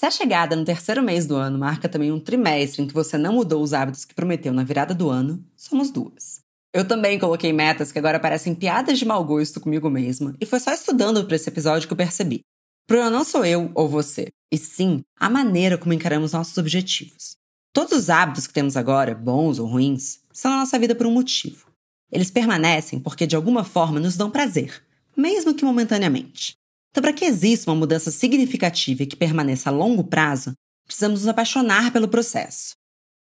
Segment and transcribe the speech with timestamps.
[0.00, 3.18] Se a chegada no terceiro mês do ano marca também um trimestre em que você
[3.18, 6.40] não mudou os hábitos que prometeu na virada do ano, somos duas.
[6.72, 10.58] Eu também coloquei metas que agora parecem piadas de mau gosto comigo mesma, e foi
[10.58, 12.40] só estudando para esse episódio que eu percebi.
[12.86, 17.32] Problema não sou eu ou você, e sim a maneira como encaramos nossos objetivos.
[17.70, 21.12] Todos os hábitos que temos agora, bons ou ruins, são na nossa vida por um
[21.12, 21.66] motivo.
[22.10, 24.82] Eles permanecem porque de alguma forma nos dão prazer,
[25.14, 26.58] mesmo que momentaneamente.
[26.90, 30.52] Então, para que exista uma mudança significativa e que permaneça a longo prazo,
[30.84, 32.74] precisamos nos apaixonar pelo processo.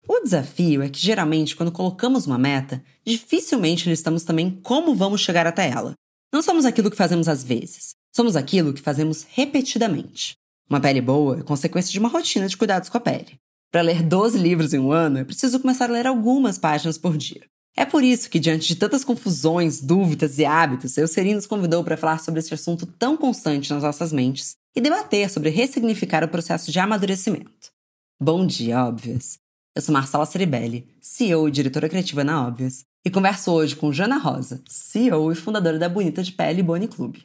[0.09, 5.47] O desafio é que, geralmente, quando colocamos uma meta, dificilmente listamos também como vamos chegar
[5.49, 5.95] até ela.
[6.33, 10.37] Não somos aquilo que fazemos às vezes, somos aquilo que fazemos repetidamente.
[10.71, 13.37] Uma pele boa é consequência de uma rotina de cuidados com a pele.
[13.73, 17.17] Para ler 12 livros em um ano, é preciso começar a ler algumas páginas por
[17.17, 17.43] dia.
[17.79, 21.97] É por isso que, diante de tantas confusões, dúvidas e hábitos, Eucerin nos convidou para
[21.97, 26.73] falar sobre esse assunto tão constante nas nossas mentes e debater sobre ressignificar o processo
[26.73, 27.71] de amadurecimento.
[28.19, 29.37] Bom dia, óbvias!
[29.77, 34.17] Eu sou Marcela Ceribelli, CEO e diretora criativa na Óbvias, e converso hoje com Jana
[34.17, 37.19] Rosa, CEO e fundadora da Bonita de Pele Boni Club.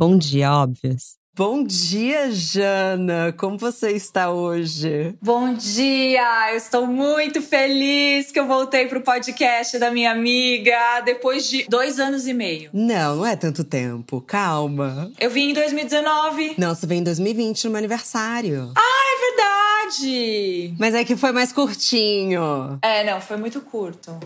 [0.00, 1.18] Bom dia, óbvias.
[1.36, 3.34] Bom dia, Jana!
[3.36, 5.14] Como você está hoje?
[5.20, 6.52] Bom dia!
[6.52, 11.66] Eu estou muito feliz que eu voltei para o podcast da minha amiga depois de
[11.68, 12.70] dois anos e meio.
[12.72, 14.22] Não, não é tanto tempo.
[14.22, 15.12] Calma.
[15.20, 16.54] Eu vim em 2019.
[16.56, 18.72] Não, você veio em 2020 no meu aniversário.
[18.74, 20.74] Ah, é verdade!
[20.78, 22.78] Mas é que foi mais curtinho.
[22.80, 24.18] É, não, foi muito curto.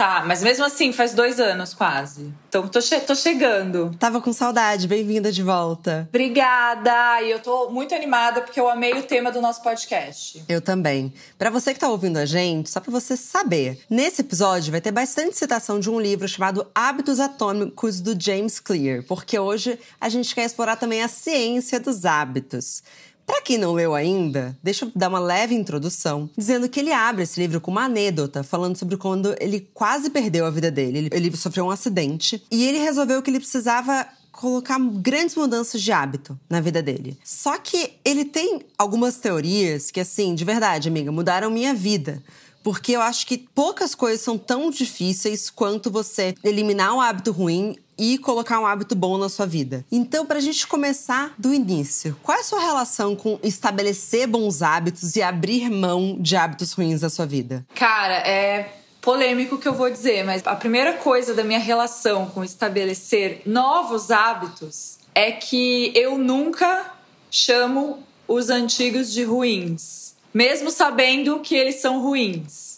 [0.00, 2.32] Tá, mas mesmo assim, faz dois anos quase.
[2.48, 3.94] Então tô, che tô chegando.
[3.98, 6.08] Tava com saudade, bem-vinda de volta.
[6.08, 7.20] Obrigada!
[7.20, 10.42] E eu tô muito animada porque eu amei o tema do nosso podcast.
[10.48, 11.12] Eu também.
[11.36, 14.90] Para você que tá ouvindo a gente, só para você saber, nesse episódio vai ter
[14.90, 20.34] bastante citação de um livro chamado Hábitos Atômicos do James Clear, porque hoje a gente
[20.34, 22.82] quer explorar também a ciência dos hábitos.
[23.30, 27.22] Para quem não leu ainda, deixa eu dar uma leve introdução, dizendo que ele abre
[27.22, 31.08] esse livro com uma anedota, falando sobre quando ele quase perdeu a vida dele.
[31.12, 36.36] Ele, sofreu um acidente e ele resolveu que ele precisava colocar grandes mudanças de hábito
[36.50, 37.16] na vida dele.
[37.22, 42.20] Só que ele tem algumas teorias que, assim, de verdade, amiga, mudaram minha vida.
[42.64, 47.76] Porque eu acho que poucas coisas são tão difíceis quanto você eliminar um hábito ruim
[48.00, 49.84] e colocar um hábito bom na sua vida.
[49.92, 54.62] Então, para a gente começar do início, qual é a sua relação com estabelecer bons
[54.62, 57.66] hábitos e abrir mão de hábitos ruins da sua vida?
[57.74, 58.72] Cara, é
[59.02, 64.10] polêmico que eu vou dizer, mas a primeira coisa da minha relação com estabelecer novos
[64.10, 66.94] hábitos é que eu nunca
[67.30, 72.69] chamo os antigos de ruins mesmo sabendo que eles são ruins.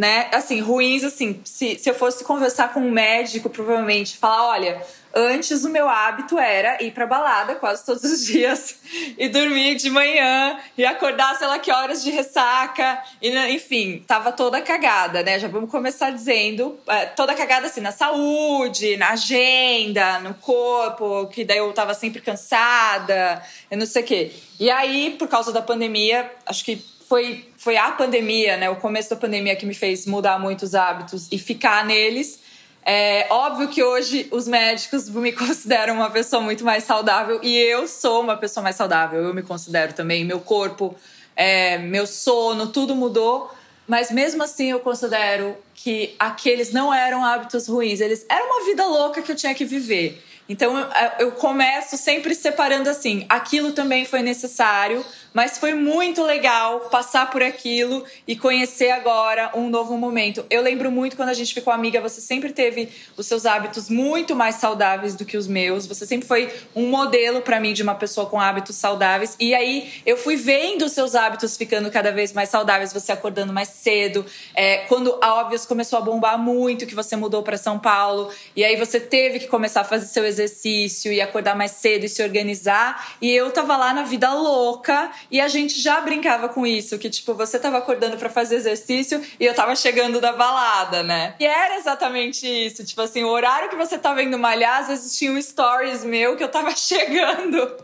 [0.00, 0.30] Né?
[0.32, 5.64] Assim, ruins, assim, se, se eu fosse conversar com um médico, provavelmente, falar: olha, Antes,
[5.64, 8.76] o meu hábito era ir pra balada quase todos os dias
[9.18, 13.02] e dormir de manhã e acordar, sei lá que horas de ressaca.
[13.20, 15.38] E, enfim, tava toda cagada, né?
[15.38, 16.78] Já vamos começar dizendo.
[16.86, 22.22] É, toda cagada assim, na saúde, na agenda, no corpo, que daí eu tava sempre
[22.22, 24.32] cansada, eu não sei o quê.
[24.60, 26.76] E aí, por causa da pandemia, acho que
[27.10, 28.70] foi, foi a pandemia, né?
[28.70, 32.38] O começo da pandemia que me fez mudar muitos hábitos e ficar neles.
[32.86, 37.88] É óbvio que hoje os médicos me consideram uma pessoa muito mais saudável e eu
[37.88, 39.24] sou uma pessoa mais saudável.
[39.24, 40.24] Eu me considero também.
[40.24, 40.94] Meu corpo,
[41.34, 43.50] é, meu sono, tudo mudou.
[43.88, 48.00] Mas mesmo assim eu considero que aqueles não eram hábitos ruins.
[48.00, 50.22] Eles era uma vida louca que eu tinha que viver.
[50.48, 50.74] Então
[51.18, 57.42] eu começo sempre separando assim: aquilo também foi necessário mas foi muito legal passar por
[57.42, 60.44] aquilo e conhecer agora um novo momento.
[60.50, 64.34] Eu lembro muito quando a gente ficou amiga, você sempre teve os seus hábitos muito
[64.34, 65.86] mais saudáveis do que os meus.
[65.86, 69.36] Você sempre foi um modelo para mim de uma pessoa com hábitos saudáveis.
[69.38, 73.52] E aí eu fui vendo os seus hábitos ficando cada vez mais saudáveis, você acordando
[73.52, 74.24] mais cedo.
[74.54, 78.64] É, quando a Óbvios começou a bombar muito, que você mudou para São Paulo, e
[78.64, 82.22] aí você teve que começar a fazer seu exercício e acordar mais cedo e se
[82.22, 83.16] organizar.
[83.20, 87.10] E eu tava lá na vida louca e a gente já brincava com isso, que
[87.10, 91.34] tipo, você tava acordando para fazer exercício e eu tava chegando da balada, né?
[91.40, 95.16] E era exatamente isso, tipo assim, o horário que você tava indo malhar, às vezes
[95.16, 97.76] tinha um stories meu que eu tava chegando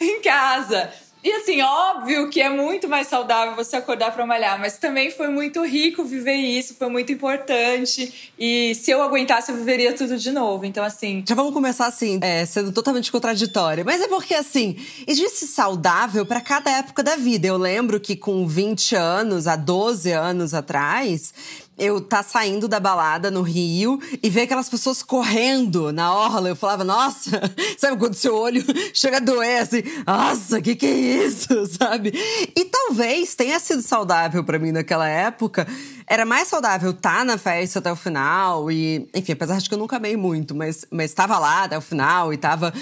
[0.00, 0.90] em casa.
[1.24, 5.28] E assim, óbvio que é muito mais saudável você acordar para malhar, mas também foi
[5.28, 8.30] muito rico viver isso, foi muito importante.
[8.38, 10.66] E se eu aguentasse, eu viveria tudo de novo.
[10.66, 11.24] Então, assim.
[11.26, 13.82] Já vamos começar assim, é, sendo totalmente contraditória.
[13.82, 14.76] Mas é porque, assim,
[15.06, 17.46] existe saudável para cada época da vida.
[17.46, 21.32] Eu lembro que com 20 anos, há 12 anos atrás,
[21.76, 26.48] eu tá saindo da balada no Rio e ver aquelas pessoas correndo na orla.
[26.48, 27.40] Eu falava, nossa,
[27.76, 32.12] sabe quando seu olho chega a doer assim, nossa, que que é isso, sabe?
[32.56, 35.66] E talvez tenha sido saudável para mim naquela época.
[36.06, 39.74] Era mais saudável estar tá na festa até o final e, enfim, apesar de que
[39.74, 42.72] eu nunca amei muito, mas mas estava lá até o final e tava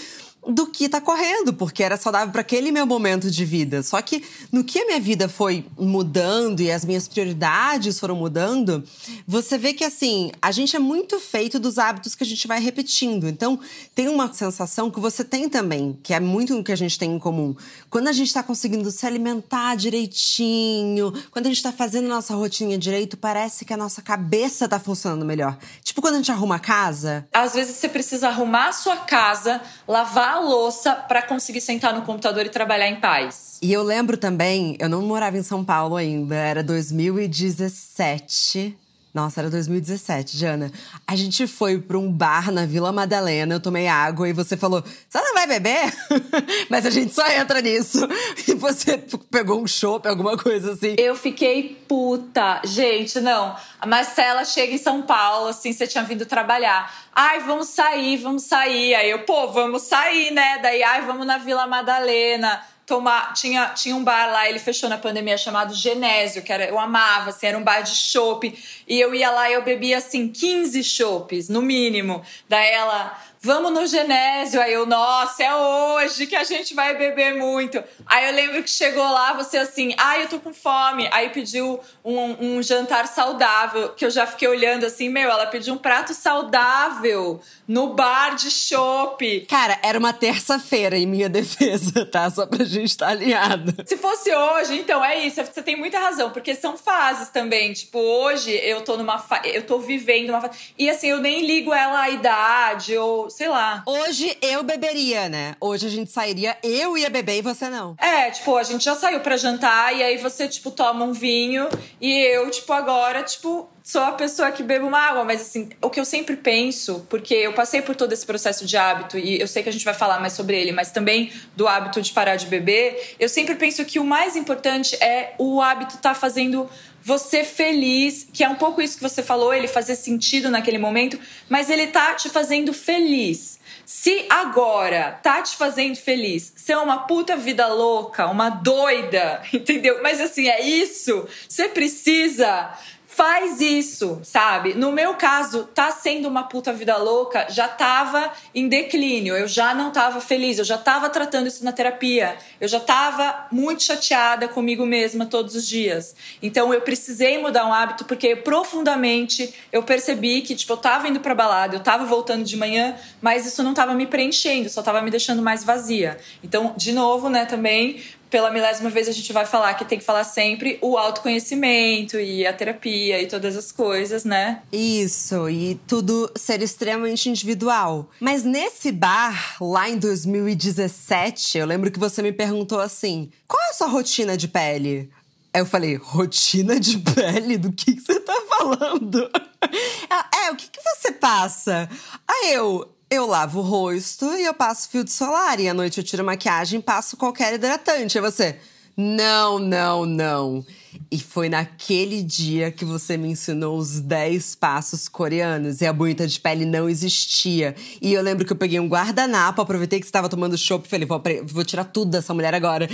[0.46, 3.82] do que tá correndo, porque era saudável para aquele meu momento de vida.
[3.82, 8.82] Só que no que a minha vida foi mudando e as minhas prioridades foram mudando,
[9.26, 12.60] você vê que assim, a gente é muito feito dos hábitos que a gente vai
[12.60, 13.28] repetindo.
[13.28, 13.58] Então,
[13.94, 17.12] tem uma sensação que você tem também, que é muito o que a gente tem
[17.12, 17.54] em comum.
[17.88, 22.76] Quando a gente está conseguindo se alimentar direitinho, quando a gente está fazendo nossa rotina
[22.76, 25.56] direito, parece que a nossa cabeça tá funcionando melhor.
[25.84, 27.28] Tipo quando a gente arruma a casa.
[27.32, 32.02] Às vezes você precisa arrumar a sua casa, lavar a louça para conseguir sentar no
[32.02, 33.58] computador e trabalhar em paz.
[33.60, 38.74] E eu lembro também, eu não morava em São Paulo ainda, era 2017.
[39.14, 40.72] Nossa, era 2017, Jana.
[41.06, 44.82] A gente foi pra um bar na Vila Madalena, eu tomei água e você falou:
[44.82, 45.92] Você não vai beber?
[46.70, 47.98] Mas a gente só entra nisso.
[48.48, 48.98] E você
[49.30, 50.94] pegou um chopp, alguma coisa assim.
[50.98, 52.60] Eu fiquei puta.
[52.64, 53.54] Gente, não.
[53.80, 56.92] A Marcela chega em São Paulo, assim, você tinha vindo trabalhar.
[57.14, 58.94] Ai, vamos sair, vamos sair.
[58.94, 60.58] Aí eu, pô, vamos sair, né?
[60.62, 62.62] Daí, ai, vamos na Vila Madalena
[62.92, 63.32] tomar.
[63.32, 67.30] Tinha, tinha um bar lá, ele fechou na pandemia, chamado Genésio, que era, eu amava,
[67.30, 68.52] assim, era um bar de chopp.
[68.86, 72.22] E eu ia lá e eu bebia, assim, 15 chopps, no mínimo.
[72.46, 74.62] Daí ela vamos no Genésio.
[74.62, 77.82] Aí eu, nossa, é hoje que a gente vai beber muito.
[78.06, 81.08] Aí eu lembro que chegou lá, você assim, ai, ah, eu tô com fome.
[81.10, 85.74] Aí pediu um, um, jantar saudável, que eu já fiquei olhando assim, meu, ela pediu
[85.74, 89.46] um prato saudável no bar de chopp.
[89.48, 92.30] Cara, era uma terça-feira em minha defesa, tá?
[92.30, 93.74] Só pra gente estar tá alinhado.
[93.84, 97.72] Se fosse hoje, então é isso, você tem muita razão, porque são fases também.
[97.72, 100.72] Tipo, hoje eu tô numa fase, eu tô vivendo uma fase.
[100.78, 103.82] E assim, eu nem ligo ela a idade ou sei lá.
[103.86, 105.56] Hoje eu beberia, né?
[105.60, 107.96] Hoje a gente sairia, eu ia beber e você não.
[107.98, 111.68] É, tipo, a gente já saiu para jantar e aí você, tipo, toma um vinho
[112.00, 115.90] e eu, tipo, agora, tipo, sou a pessoa que bebe uma água, mas assim, o
[115.90, 119.48] que eu sempre penso, porque eu passei por todo esse processo de hábito e eu
[119.48, 122.36] sei que a gente vai falar mais sobre ele, mas também do hábito de parar
[122.36, 126.68] de beber, eu sempre penso que o mais importante é o hábito estar tá fazendo
[127.04, 131.18] você feliz, que é um pouco isso que você falou, ele fazer sentido naquele momento,
[131.48, 133.60] mas ele tá te fazendo feliz.
[133.84, 140.02] Se agora tá te fazendo feliz, ser uma puta vida louca, uma doida, entendeu?
[140.02, 141.26] Mas assim, é isso.
[141.48, 142.72] Você precisa
[143.14, 144.72] faz isso, sabe?
[144.72, 149.74] No meu caso, tá sendo uma puta vida louca, já tava em declínio, eu já
[149.74, 154.48] não tava feliz, eu já tava tratando isso na terapia, eu já tava muito chateada
[154.48, 156.16] comigo mesma todos os dias.
[156.42, 161.20] Então eu precisei mudar um hábito porque profundamente eu percebi que, tipo, eu tava indo
[161.20, 165.02] pra balada, eu tava voltando de manhã, mas isso não tava me preenchendo, só tava
[165.02, 166.18] me deixando mais vazia.
[166.42, 168.02] Então, de novo, né, também
[168.32, 172.46] pela milésima vez a gente vai falar que tem que falar sempre o autoconhecimento e
[172.46, 174.62] a terapia e todas as coisas, né?
[174.72, 178.08] Isso, e tudo ser extremamente individual.
[178.18, 183.68] Mas nesse bar, lá em 2017, eu lembro que você me perguntou assim: qual é
[183.68, 185.10] a sua rotina de pele?
[185.52, 187.58] Aí eu falei, rotina de pele?
[187.58, 189.30] Do que, que você tá falando?
[190.46, 191.86] é, o que, que você passa?
[192.26, 195.60] Aí eu, eu lavo o rosto e eu passo filtro solar.
[195.60, 198.16] E à noite eu tiro maquiagem e passo qualquer hidratante.
[198.16, 198.56] Aí você,
[198.96, 200.64] não, não, não.
[201.10, 206.26] E foi naquele dia que você me ensinou os 10 passos coreanos e a bonita
[206.26, 207.76] de pele não existia.
[208.00, 211.06] E eu lembro que eu peguei um guardanapo, aproveitei que estava tomando chopp e falei,
[211.06, 212.88] vou, vou tirar tudo dessa mulher agora.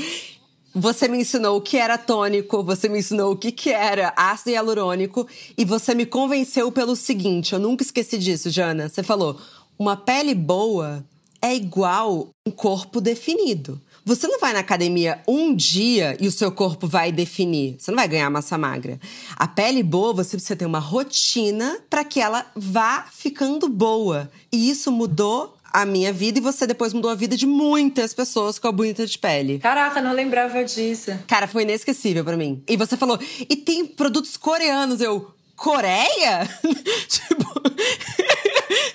[0.74, 4.50] Você me ensinou o que era tônico, você me ensinou o que, que era ácido
[4.50, 8.88] hialurônico e você me convenceu pelo seguinte, eu nunca esqueci disso, Jana.
[8.88, 9.40] Você falou:
[9.78, 11.04] uma pele boa
[11.40, 13.80] é igual um corpo definido.
[14.04, 17.76] Você não vai na academia um dia e o seu corpo vai definir.
[17.78, 18.98] Você não vai ganhar massa magra.
[19.36, 24.30] A pele boa, você precisa ter uma rotina para que ela vá ficando boa.
[24.50, 28.58] E isso mudou a minha vida e você depois mudou a vida de muitas pessoas
[28.58, 29.58] com a bonita de pele.
[29.58, 31.12] Caraca, não lembrava disso.
[31.26, 32.62] Cara, foi inesquecível para mim.
[32.66, 35.00] E você falou, e tem produtos coreanos.
[35.00, 36.48] Eu, Coreia?
[37.08, 37.44] tipo,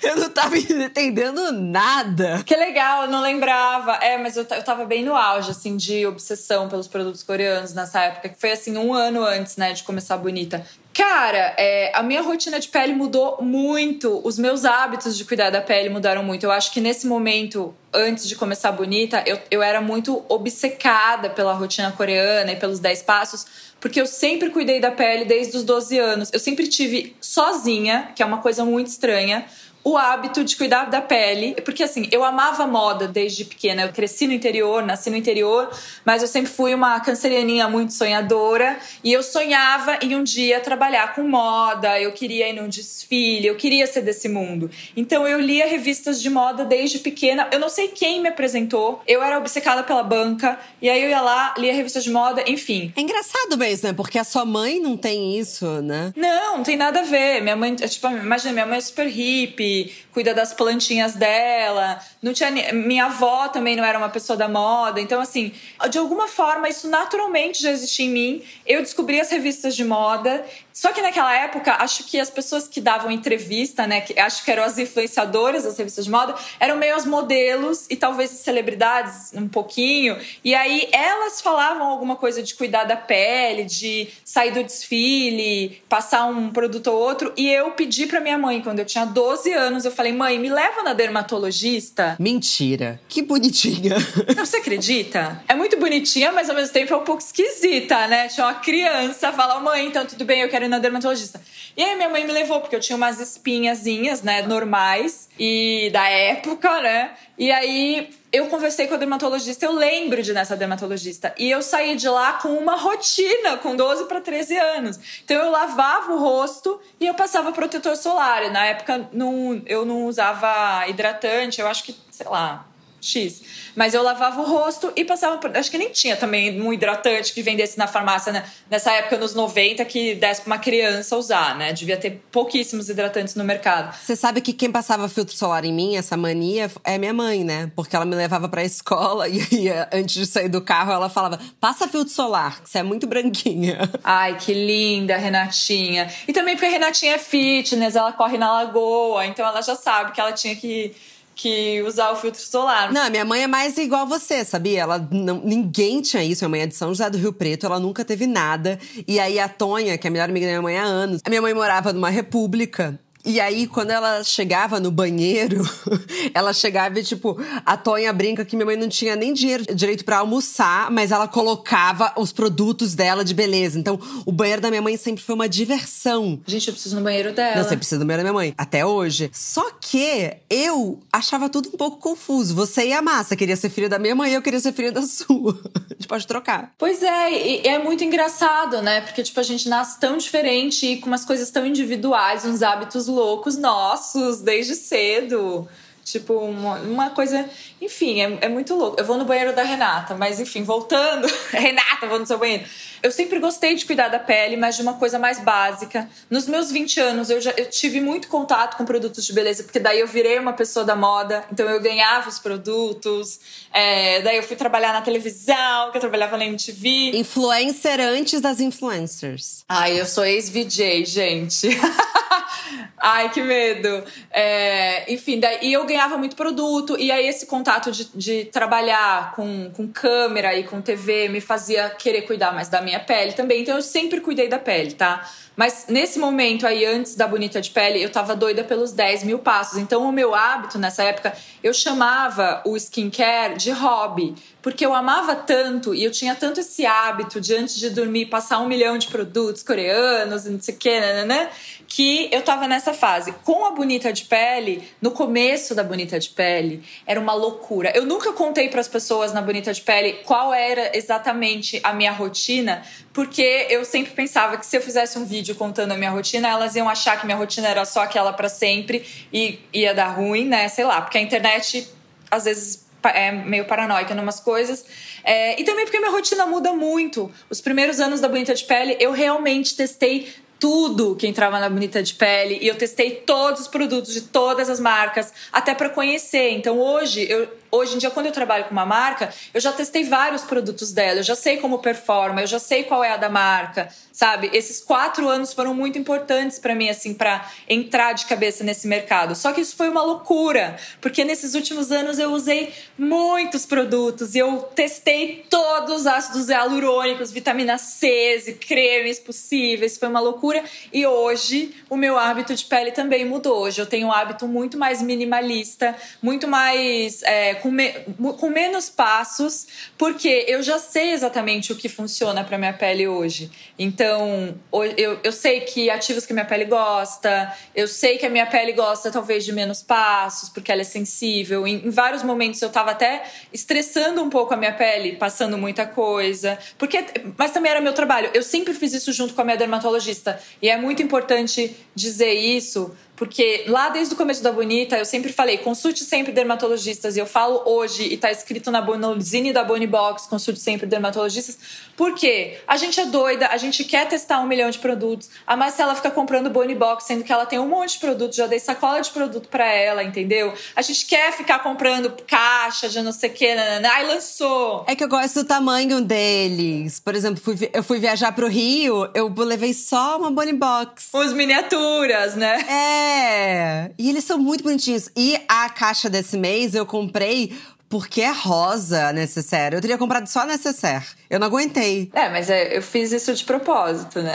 [0.02, 2.42] eu não tava entendendo nada.
[2.44, 3.92] Que legal, eu não lembrava.
[3.96, 8.00] É, mas eu, eu tava bem no auge, assim, de obsessão pelos produtos coreanos nessa
[8.00, 10.64] época, que foi assim, um ano antes, né, de começar Bonita.
[10.94, 14.20] Cara, é, a minha rotina de pele mudou muito.
[14.24, 16.44] Os meus hábitos de cuidar da pele mudaram muito.
[16.44, 21.52] Eu acho que nesse momento, antes de começar bonita, eu, eu era muito obcecada pela
[21.52, 25.98] rotina coreana e pelos 10 passos, porque eu sempre cuidei da pele desde os 12
[25.98, 26.30] anos.
[26.32, 29.44] Eu sempre tive sozinha, que é uma coisa muito estranha
[29.84, 33.82] o hábito de cuidar da pele, porque assim, eu amava moda desde pequena.
[33.82, 35.70] Eu cresci no interior, nasci no interior,
[36.06, 41.14] mas eu sempre fui uma cancerianinha muito sonhadora e eu sonhava em um dia trabalhar
[41.14, 44.70] com moda, eu queria ir num desfile, eu queria ser desse mundo.
[44.96, 47.48] Então eu lia revistas de moda desde pequena.
[47.52, 51.20] Eu não sei quem me apresentou, eu era obcecada pela banca e aí eu ia
[51.20, 52.90] lá, lia revistas de moda, enfim.
[52.96, 53.94] É engraçado mesmo, né?
[53.94, 56.10] Porque a sua mãe não tem isso, né?
[56.16, 57.42] Não, não tem nada a ver.
[57.42, 59.73] Minha mãe, tipo, imagina, minha mãe é super hippie
[60.12, 62.00] cuida das plantinhas dela.
[62.22, 65.00] Não tinha minha avó também não era uma pessoa da moda.
[65.00, 65.52] Então assim,
[65.90, 68.42] de alguma forma isso naturalmente já existia em mim.
[68.66, 72.80] Eu descobri as revistas de moda só que naquela época, acho que as pessoas que
[72.80, 76.96] davam entrevista, né, que acho que eram as influenciadoras das revistas de moda, eram meio
[76.96, 80.18] as modelos e talvez as celebridades um pouquinho.
[80.42, 86.26] E aí elas falavam alguma coisa de cuidar da pele, de sair do desfile, passar
[86.26, 87.32] um produto ou outro.
[87.36, 90.48] E eu pedi para minha mãe, quando eu tinha 12 anos, eu falei: "Mãe, me
[90.48, 92.16] leva na dermatologista".
[92.18, 93.00] Mentira.
[93.08, 93.94] Que bonitinha.
[94.36, 95.40] Não, você acredita?
[95.46, 98.26] É muito bonitinha, mas ao mesmo tempo é um pouco esquisita, né?
[98.26, 101.40] Tinha uma criança, fala: "Mãe, então tudo bem, eu quero ir na dermatologista.
[101.76, 106.08] E aí minha mãe me levou, porque eu tinha umas espinhazinhas, né, normais, e da
[106.08, 107.12] época, né?
[107.36, 111.34] E aí eu conversei com a dermatologista, eu lembro de nessa dermatologista.
[111.38, 114.98] E eu saí de lá com uma rotina, com 12 para 13 anos.
[115.24, 118.50] Então eu lavava o rosto e eu passava protetor solar.
[118.50, 122.66] Na época não, eu não usava hidratante, eu acho que, sei lá,
[123.04, 123.42] X.
[123.76, 125.54] Mas eu lavava o rosto e passava por.
[125.56, 128.44] Acho que nem tinha também um hidratante que vendesse na farmácia né?
[128.70, 131.72] nessa época, nos 90, que desse pra uma criança usar, né?
[131.72, 133.94] Devia ter pouquíssimos hidratantes no mercado.
[133.96, 137.70] Você sabe que quem passava filtro solar em mim, essa mania, é minha mãe, né?
[137.74, 141.88] Porque ela me levava pra escola e antes de sair do carro, ela falava: passa
[141.88, 143.78] filtro solar, que você é muito branquinha.
[144.02, 146.08] Ai, que linda, Renatinha.
[146.26, 150.12] E também porque a Renatinha é fitness, ela corre na lagoa, então ela já sabe
[150.12, 150.94] que ela tinha que
[151.34, 152.92] que usar o filtro solar.
[152.92, 154.82] Não, minha mãe é mais igual você, sabia?
[154.82, 156.44] Ela não, ninguém tinha isso.
[156.44, 158.78] Minha mãe é de São José do Rio Preto, ela nunca teve nada.
[159.06, 161.28] E aí a Tonha, que é a melhor amiga da minha mãe há anos, a
[161.28, 165.62] minha mãe morava numa república e aí, quando ela chegava no banheiro,
[166.34, 170.04] ela chegava e, tipo, a Tonha brinca que minha mãe não tinha nem dinheiro direito
[170.04, 173.78] para almoçar, mas ela colocava os produtos dela de beleza.
[173.78, 176.38] Então, o banheiro da minha mãe sempre foi uma diversão.
[176.46, 177.56] Gente, eu preciso no banheiro dela.
[177.56, 178.54] Não, você precisa do banheiro da minha mãe.
[178.58, 179.30] Até hoje.
[179.32, 182.54] Só que eu achava tudo um pouco confuso.
[182.54, 185.02] Você e a Massa queria ser filha da minha mãe, eu queria ser filha da
[185.02, 185.58] sua.
[185.90, 186.72] a gente pode trocar.
[186.76, 189.00] Pois é, e é muito engraçado, né?
[189.00, 193.08] Porque, tipo, a gente nasce tão diferente e com umas coisas tão individuais, uns hábitos
[193.14, 195.68] loucos nossos desde cedo.
[196.04, 197.48] Tipo, uma, uma coisa.
[197.80, 199.00] Enfim, é, é, muito louco.
[199.00, 201.26] Eu vou no banheiro da Renata, mas enfim, voltando.
[201.50, 202.64] Renata, vou no seu banheiro.
[203.02, 206.08] Eu sempre gostei de cuidar da pele, mas de uma coisa mais básica.
[206.28, 209.78] Nos meus 20 anos, eu já eu tive muito contato com produtos de beleza, porque
[209.78, 213.40] daí eu virei uma pessoa da moda, então eu ganhava os produtos.
[213.72, 217.12] É, daí eu fui trabalhar na televisão, que eu trabalhava na MTV.
[217.14, 219.64] Influencer antes das influencers.
[219.68, 221.68] Ai, eu sou ex-VJ, gente.
[222.98, 224.02] Ai, que medo.
[224.30, 229.70] É, enfim, daí eu ganhava muito produto, e aí esse contato de, de trabalhar com,
[229.70, 233.62] com câmera e com TV me fazia querer cuidar mais da minha pele também.
[233.62, 235.24] Então eu sempre cuidei da pele, tá?
[235.56, 239.38] Mas nesse momento aí, antes da Bonita de Pele, eu tava doida pelos 10 mil
[239.38, 239.78] passos.
[239.78, 241.32] Então, o meu hábito nessa época,
[241.62, 244.34] eu chamava o skincare de hobby.
[244.60, 248.58] Porque eu amava tanto e eu tinha tanto esse hábito de antes de dormir passar
[248.58, 251.50] um milhão de produtos coreanos, não sei o que, né?
[251.94, 253.30] Que eu tava nessa fase.
[253.44, 257.92] Com a Bonita de Pele, no começo da Bonita de Pele, era uma loucura.
[257.94, 262.10] Eu nunca contei para as pessoas na Bonita de Pele qual era exatamente a minha
[262.10, 262.82] rotina,
[263.12, 266.74] porque eu sempre pensava que se eu fizesse um vídeo contando a minha rotina, elas
[266.74, 270.68] iam achar que minha rotina era só aquela para sempre e ia dar ruim, né?
[270.68, 271.88] Sei lá, porque a internet
[272.28, 274.84] às vezes é meio paranoica em umas coisas.
[275.22, 277.32] É, e também porque minha rotina muda muito.
[277.48, 280.32] Os primeiros anos da Bonita de Pele, eu realmente testei
[280.64, 284.70] tudo que entrava na Bonita de Pele e eu testei todos os produtos de todas
[284.70, 286.52] as marcas, até para conhecer.
[286.52, 290.04] Então hoje eu hoje em dia, quando eu trabalho com uma marca, eu já testei
[290.04, 293.28] vários produtos dela, eu já sei como performa, eu já sei qual é a da
[293.28, 294.50] marca, sabe?
[294.52, 299.34] Esses quatro anos foram muito importantes para mim, assim, para entrar de cabeça nesse mercado.
[299.34, 304.38] Só que isso foi uma loucura, porque nesses últimos anos eu usei muitos produtos e
[304.38, 310.62] eu testei todos os ácidos hialurônicos, vitamina C, cremes possíveis, foi uma loucura.
[310.92, 313.62] E hoje o meu hábito de pele também mudou.
[313.62, 317.90] Hoje eu tenho um hábito muito mais minimalista, muito mais é, com, me,
[318.38, 319.66] com menos passos,
[319.96, 323.50] porque eu já sei exatamente o que funciona para minha pele hoje.
[323.78, 324.54] Então
[324.98, 328.72] eu, eu sei que ativos que minha pele gosta, eu sei que a minha pele
[328.72, 331.66] gosta talvez de menos passos, porque ela é sensível.
[331.66, 335.86] Em, em vários momentos eu tava até estressando um pouco a minha pele, passando muita
[335.86, 336.58] coisa.
[336.76, 337.02] Porque,
[337.38, 338.30] mas também era meu trabalho.
[338.34, 340.38] Eu sempre fiz isso junto com a minha dermatologista.
[340.60, 342.94] E é muito importante dizer isso,
[343.24, 347.16] porque lá desde o começo da Bonita, eu sempre falei, consulte sempre dermatologistas.
[347.16, 351.56] E eu falo hoje, e tá escrito na Bonozine da Bonibox, consulte sempre dermatologistas.
[351.96, 355.30] Porque a gente é doida, a gente quer testar um milhão de produtos.
[355.46, 358.58] A Marcela fica comprando Bonibox, sendo que ela tem um monte de produto, já dei
[358.58, 360.52] sacola de produto para ela, entendeu?
[360.76, 363.88] A gente quer ficar comprando caixa de não sei o que, nanana.
[363.90, 364.84] ai, lançou.
[364.86, 367.00] É que eu gosto do tamanho deles.
[367.00, 371.08] Por exemplo, fui, eu fui viajar pro Rio, eu levei só uma Bonibox.
[371.14, 372.58] Os miniaturas, né?
[372.68, 373.13] É.
[373.14, 373.90] É!
[373.98, 375.08] E eles são muito bonitinhos.
[375.16, 377.56] E a caixa desse mês eu comprei
[377.88, 379.76] porque é rosa necessaire.
[379.76, 381.04] Eu teria comprado só necessaire.
[381.30, 382.10] Eu não aguentei.
[382.12, 384.34] É, mas é, eu fiz isso de propósito, né?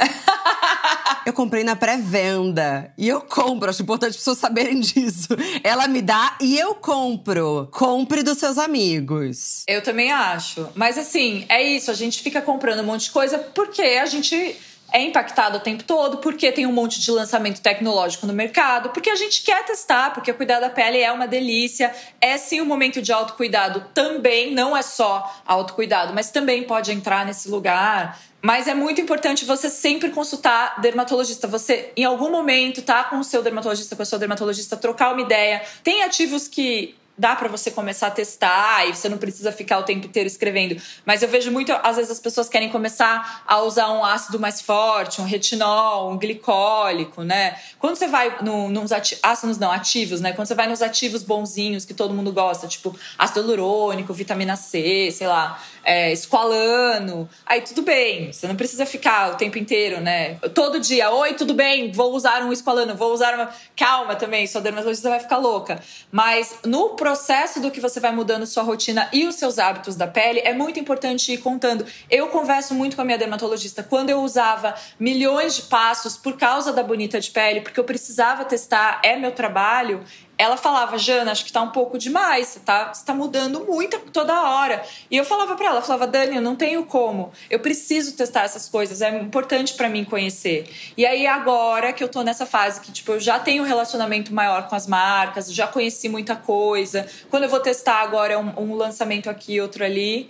[1.26, 2.94] eu comprei na pré-venda.
[2.98, 3.70] E eu compro.
[3.70, 5.28] Acho importante as pessoas saberem disso.
[5.62, 7.68] Ela me dá e eu compro.
[7.72, 9.64] Compre dos seus amigos.
[9.68, 10.70] Eu também acho.
[10.74, 11.92] Mas assim, é isso.
[11.92, 14.56] A gente fica comprando um monte de coisa porque a gente
[14.92, 19.10] é impactado o tempo todo, porque tem um monte de lançamento tecnológico no mercado, porque
[19.10, 21.94] a gente quer testar, porque cuidar da pele é uma delícia.
[22.20, 27.26] É sim um momento de autocuidado também, não é só autocuidado, mas também pode entrar
[27.26, 28.20] nesse lugar.
[28.42, 31.46] Mas é muito importante você sempre consultar dermatologista.
[31.48, 35.22] Você, em algum momento, tá com o seu dermatologista, com a sua dermatologista, trocar uma
[35.22, 35.62] ideia.
[35.84, 39.84] Tem ativos que dá para você começar a testar e você não precisa ficar o
[39.84, 40.82] tempo inteiro escrevendo.
[41.06, 44.62] Mas eu vejo muito, às vezes as pessoas querem começar a usar um ácido mais
[44.62, 47.58] forte, um retinol, um glicólico, né?
[47.78, 50.32] Quando você vai no, nos ácidos não ativos, né?
[50.32, 55.12] Quando você vai nos ativos bonzinhos que todo mundo gosta, tipo ácido hialurônico, vitamina C,
[55.12, 58.32] sei lá, é, esqualano, aí tudo bem.
[58.32, 60.36] Você não precisa ficar o tempo inteiro, né?
[60.54, 61.92] Todo dia, oi, tudo bem?
[61.92, 63.50] Vou usar um esqualano, vou usar uma.
[63.76, 65.82] Calma também, sua dermatologista vai ficar louca.
[66.12, 70.08] Mas no processo do que você vai mudando sua rotina e os seus hábitos da
[70.08, 71.86] pele, é muito importante ir contando.
[72.10, 73.84] Eu converso muito com a minha dermatologista.
[73.84, 78.46] Quando eu usava milhões de passos por causa da bonita de pele, porque eu precisava
[78.46, 80.04] testar, é meu trabalho,
[80.40, 84.00] ela falava, Jana, acho que tá um pouco demais, você tá, você tá mudando muito
[84.14, 84.82] toda hora.
[85.12, 88.70] E eu falava para ela, falava, Dani, eu não tenho como, eu preciso testar essas
[88.70, 90.74] coisas, é importante para mim conhecer.
[90.96, 94.34] E aí agora que eu tô nessa fase que, tipo, eu já tenho um relacionamento
[94.34, 97.06] maior com as marcas, já conheci muita coisa.
[97.30, 100.30] Quando eu vou testar agora um, um lançamento aqui, outro ali,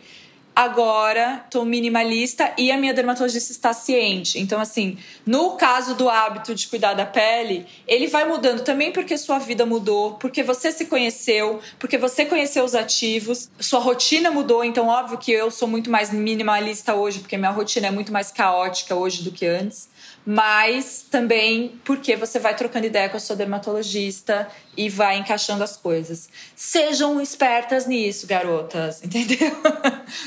[0.59, 4.37] agora tô minimalista e a minha dermatologista está ciente.
[4.37, 9.17] Então, assim, no caso do hábito de cuidar da pele, ele vai mudando também porque
[9.17, 14.61] sua vida mudou, porque você se conheceu, porque você conheceu os ativos, sua rotina mudou.
[14.61, 18.29] Então, óbvio que eu sou muito mais minimalista hoje, porque minha rotina é muito mais
[18.29, 19.87] caótica hoje do que antes
[20.25, 24.47] mas também porque você vai trocando ideia com a sua dermatologista
[24.79, 26.29] e vai encaixando as coisas.
[26.55, 29.51] Sejam espertas nisso, garotas, entendeu?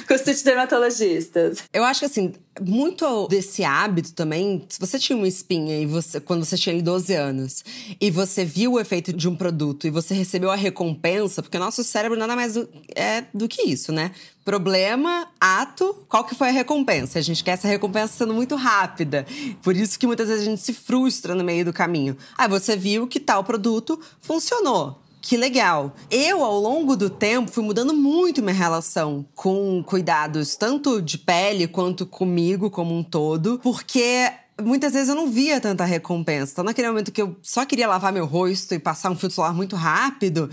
[0.06, 1.64] Consulte dermatologistas.
[1.72, 6.20] Eu acho que assim, muito desse hábito também, se você tinha uma espinha e você
[6.20, 7.64] quando você tinha 12 anos
[7.98, 11.60] e você viu o efeito de um produto e você recebeu a recompensa, porque o
[11.60, 12.54] nosso cérebro nada mais
[12.94, 14.10] é do que isso, né?
[14.44, 17.16] Problema, ato, qual que foi a recompensa?
[17.16, 19.24] A gente quer essa recompensa sendo muito rápida.
[19.62, 22.16] Por isso que muitas vezes a gente se frustra no meio do caminho.
[22.36, 24.00] Aí ah, você viu que tal produto
[24.42, 25.00] funcionou.
[25.20, 25.94] Que legal.
[26.10, 31.68] Eu, ao longo do tempo, fui mudando muito minha relação com cuidados, tanto de pele
[31.68, 36.52] quanto comigo como um todo, porque muitas vezes eu não via tanta recompensa.
[36.52, 39.54] Então, naquele momento que eu só queria lavar meu rosto e passar um filtro solar
[39.54, 40.50] muito rápido,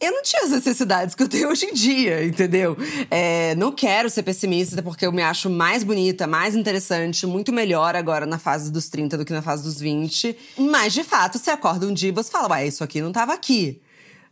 [0.00, 2.76] eu não tinha as necessidades que eu tenho hoje em dia, entendeu?
[3.10, 7.96] É, não quero ser pessimista, porque eu me acho mais bonita, mais interessante, muito melhor
[7.96, 10.36] agora na fase dos 30 do que na fase dos 20.
[10.58, 13.32] Mas, de fato, você acorda um dia e você fala, ué, isso aqui não tava
[13.32, 13.80] aqui.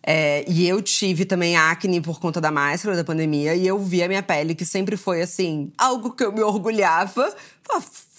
[0.03, 3.55] É, e eu tive também acne por conta da máscara da pandemia.
[3.55, 7.35] E eu vi a minha pele, que sempre foi assim, algo que eu me orgulhava.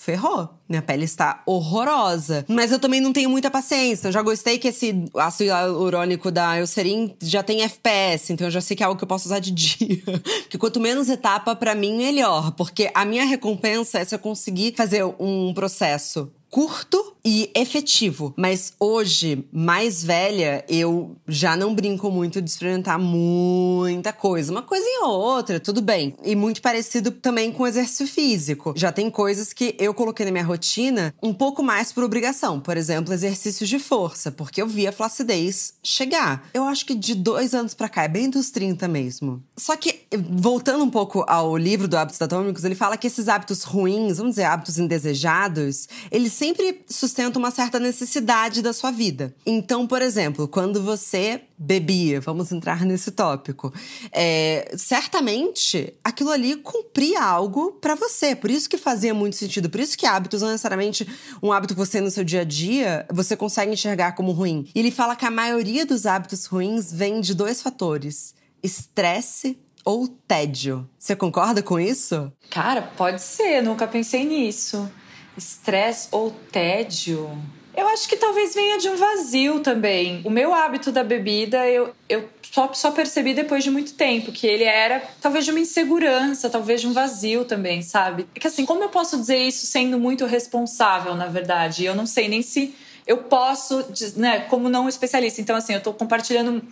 [0.07, 0.47] Ferrou.
[0.69, 2.45] Minha pele está horrorosa.
[2.47, 4.07] Mas eu também não tenho muita paciência.
[4.07, 8.61] Eu já gostei que esse ácido hialurônico da Eucerin já tem FPS, então eu já
[8.61, 10.01] sei que é algo que eu posso usar de dia.
[10.43, 12.51] Porque quanto menos etapa, para mim, melhor.
[12.51, 18.33] Porque a minha recompensa é se eu conseguir fazer um processo curto e efetivo.
[18.37, 24.51] Mas hoje, mais velha, eu já não brinco muito de experimentar muita coisa.
[24.51, 26.15] Uma coisinha ou outra, tudo bem.
[26.23, 28.73] E muito parecido também com exercício físico.
[28.77, 32.59] Já tem coisas que eu coloquei na minha rotina um pouco mais por obrigação.
[32.61, 36.47] Por exemplo, exercícios de força, porque eu vi a flacidez chegar.
[36.53, 39.43] Eu acho que de dois anos para cá, é bem dos 30 mesmo.
[39.57, 43.63] Só que, voltando um pouco ao livro do Hábitos Atômicos, ele fala que esses hábitos
[43.63, 46.46] ruins, vamos dizer, hábitos indesejados, eles sempre
[46.87, 49.33] sustentam uma certa necessidade da sua vida.
[49.45, 53.73] Então, por exemplo, quando você bebia, vamos entrar nesse tópico,
[54.11, 58.35] é, certamente aquilo ali cumpria algo para você.
[58.35, 59.69] Por isso que fazia muito sentido.
[59.69, 61.07] Por isso que hábitos não necessariamente
[61.41, 64.69] um hábito que você no seu dia a dia você consegue enxergar como ruim.
[64.73, 70.07] E ele fala que a maioria dos hábitos ruins vem de dois fatores: estresse ou
[70.07, 70.87] tédio.
[70.99, 72.31] Você concorda com isso?
[72.49, 74.91] Cara, pode ser, nunca pensei nisso.
[75.37, 77.29] Estresse ou tédio?
[77.75, 80.21] Eu acho que talvez venha de um vazio também.
[80.25, 84.47] O meu hábito da bebida, eu, eu só, só percebi depois de muito tempo que
[84.47, 88.27] ele era talvez de uma insegurança, talvez de um vazio também, sabe?
[88.33, 91.85] É que assim, como eu posso dizer isso sendo muito responsável, na verdade?
[91.85, 92.73] Eu não sei nem se
[93.05, 95.39] eu posso, né, como não especialista.
[95.39, 96.63] Então, assim, eu tô compartilhando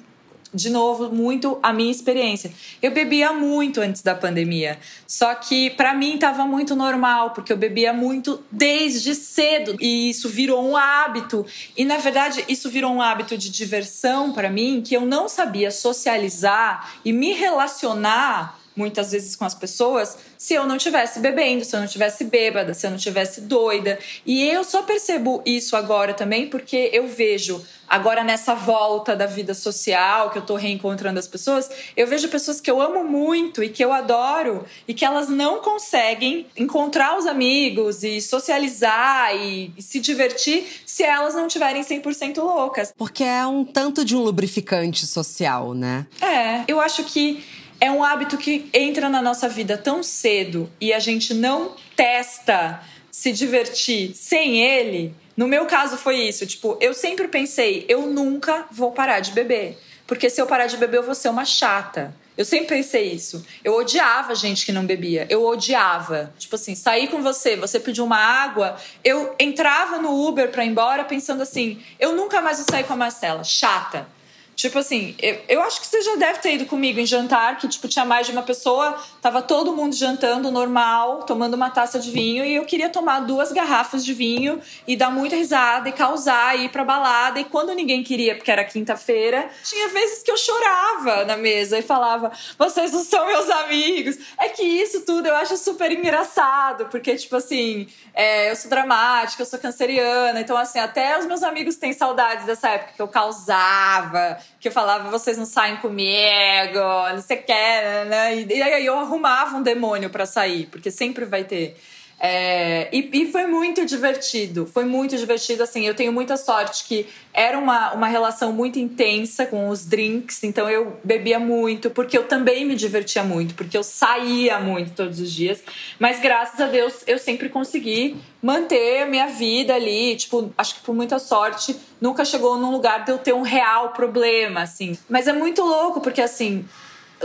[0.55, 2.51] de novo, muito a minha experiência.
[2.81, 7.57] Eu bebia muito antes da pandemia, só que para mim estava muito normal, porque eu
[7.57, 11.45] bebia muito desde cedo e isso virou um hábito.
[11.75, 15.69] E na verdade, isso virou um hábito de diversão para mim que eu não sabia
[15.69, 21.75] socializar e me relacionar muitas vezes com as pessoas se eu não tivesse bebendo, se
[21.75, 23.97] eu não tivesse bêbada, se eu não tivesse doida.
[24.25, 29.53] E eu só percebo isso agora também porque eu vejo agora nessa volta da vida
[29.53, 33.69] social, que eu tô reencontrando as pessoas, eu vejo pessoas que eu amo muito e
[33.69, 39.81] que eu adoro e que elas não conseguem encontrar os amigos e socializar e, e
[39.81, 42.93] se divertir se elas não tiverem 100% loucas.
[42.97, 46.07] Porque é um tanto de um lubrificante social, né?
[46.21, 47.43] É, eu acho que
[47.79, 52.81] é um hábito que entra na nossa vida tão cedo e a gente não testa
[53.11, 55.13] se divertir sem ele.
[55.35, 59.77] No meu caso foi isso, tipo, eu sempre pensei, eu nunca vou parar de beber,
[60.07, 62.13] porque se eu parar de beber eu vou ser uma chata.
[62.37, 63.45] Eu sempre pensei isso.
[63.63, 65.25] Eu odiava gente que não bebia.
[65.29, 66.33] Eu odiava.
[66.37, 70.69] Tipo assim, sair com você, você pediu uma água, eu entrava no Uber pra ir
[70.69, 73.43] embora pensando assim: eu nunca mais vou sair com a Marcela.
[73.43, 74.07] Chata.
[74.55, 77.67] Tipo assim, eu, eu acho que você já deve ter ido comigo em jantar, que
[77.67, 82.09] tipo, tinha mais de uma pessoa, tava todo mundo jantando normal, tomando uma taça de
[82.09, 86.57] vinho, e eu queria tomar duas garrafas de vinho e dar muita risada e causar,
[86.57, 87.39] e ir pra balada.
[87.39, 91.81] E quando ninguém queria, porque era quinta-feira, tinha vezes que eu chorava na mesa e
[91.81, 94.17] falava: vocês não são meus amigos.
[94.39, 99.41] É que isso tudo eu acho super engraçado, porque, tipo assim, é, eu sou dramática,
[99.41, 103.07] eu sou canceriana, então, assim, até os meus amigos têm saudades dessa época que eu
[103.07, 106.79] causava que eu falava, vocês não saem comigo,
[107.13, 108.35] não sei o que, né?
[108.35, 111.77] E, aí eu arrumava um demônio para sair, porque sempre vai ter.
[112.17, 115.63] É, e, e, foi muito divertido, foi muito divertido.
[115.63, 120.43] Assim, eu tenho muita sorte que era uma, uma relação muito intensa com os drinks,
[120.43, 125.19] então eu bebia muito, porque eu também me divertia muito, porque eu saía muito todos
[125.19, 125.61] os dias.
[125.99, 130.15] Mas graças a Deus eu sempre consegui manter a minha vida ali.
[130.15, 133.89] Tipo, acho que por muita sorte nunca chegou num lugar de eu ter um real
[133.89, 134.97] problema, assim.
[135.09, 136.65] Mas é muito louco, porque assim.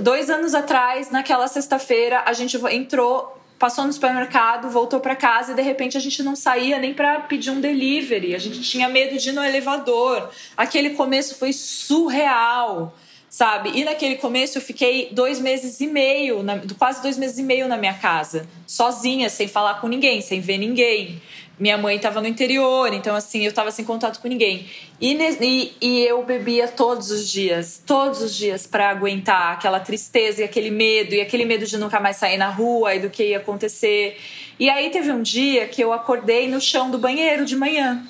[0.00, 5.54] Dois anos atrás, naquela sexta-feira, a gente entrou passou no supermercado, voltou para casa e
[5.54, 8.34] de repente a gente não saía nem para pedir um delivery.
[8.34, 10.30] A gente tinha medo de ir no elevador.
[10.56, 12.96] Aquele começo foi surreal,
[13.28, 13.72] sabe?
[13.74, 16.42] E naquele começo eu fiquei dois meses e meio,
[16.78, 20.56] quase dois meses e meio na minha casa, sozinha, sem falar com ninguém, sem ver
[20.56, 21.20] ninguém
[21.60, 24.66] minha mãe estava no interior, então assim, eu estava sem contato com ninguém.
[24.98, 30.40] E, e, e, eu bebia todos os dias, todos os dias para aguentar aquela tristeza
[30.40, 33.24] e aquele medo, e aquele medo de nunca mais sair na rua e do que
[33.24, 34.18] ia acontecer.
[34.58, 38.02] E aí teve um dia que eu acordei no chão do banheiro de manhã.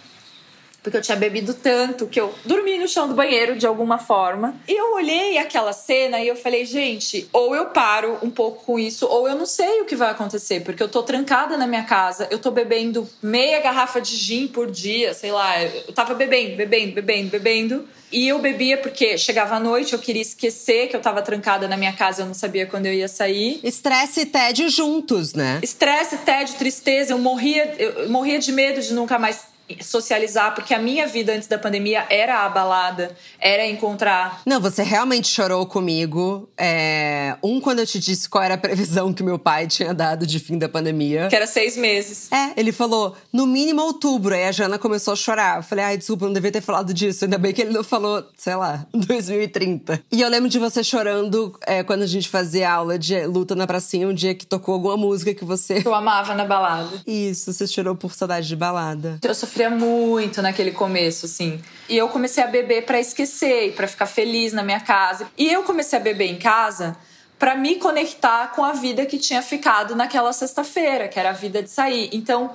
[0.83, 4.55] Porque eu tinha bebido tanto que eu dormi no chão do banheiro de alguma forma.
[4.67, 8.79] E eu olhei aquela cena e eu falei, gente, ou eu paro um pouco com
[8.79, 11.85] isso, ou eu não sei o que vai acontecer, porque eu tô trancada na minha
[11.85, 16.57] casa, eu tô bebendo meia garrafa de gin por dia, sei lá, eu tava bebendo,
[16.57, 17.89] bebendo, bebendo, bebendo.
[18.13, 21.77] E eu bebia porque chegava à noite, eu queria esquecer que eu tava trancada na
[21.77, 23.61] minha casa, eu não sabia quando eu ia sair.
[23.63, 25.61] Estresse e tédio juntos, né?
[25.63, 27.13] Estresse, tédio, tristeza.
[27.13, 29.45] Eu morria, eu morria de medo de nunca mais
[29.81, 34.43] socializar, porque a minha vida antes da pandemia era a balada, era encontrar.
[34.47, 36.49] Não, você realmente chorou comigo.
[36.57, 37.37] É...
[37.43, 40.39] Um, quando eu te disse qual era a previsão que meu pai tinha dado de
[40.39, 41.29] fim da pandemia.
[41.29, 42.31] Que era seis meses.
[42.33, 44.35] É, ele falou, no mínimo outubro.
[44.35, 45.59] Aí a Jana começou a chorar.
[45.59, 47.25] Eu falei, ai, desculpa, não devia ter falado disso.
[47.25, 50.03] Ainda bem que ele não falou, sei lá, 2030.
[50.11, 53.67] E eu lembro de você chorando é, quando a gente fazia aula de luta na
[53.67, 55.83] pracinha, um dia que tocou alguma música que você.
[55.85, 57.03] Eu amava na balada.
[57.07, 59.19] Isso, você chorou por saudade de balada.
[59.23, 61.61] Eu sofri sofria muito naquele começo, assim.
[61.89, 65.29] E eu comecei a beber para esquecer e para ficar feliz na minha casa.
[65.37, 66.97] E eu comecei a beber em casa
[67.39, 71.63] para me conectar com a vida que tinha ficado naquela sexta-feira, que era a vida
[71.63, 72.09] de sair.
[72.13, 72.53] Então,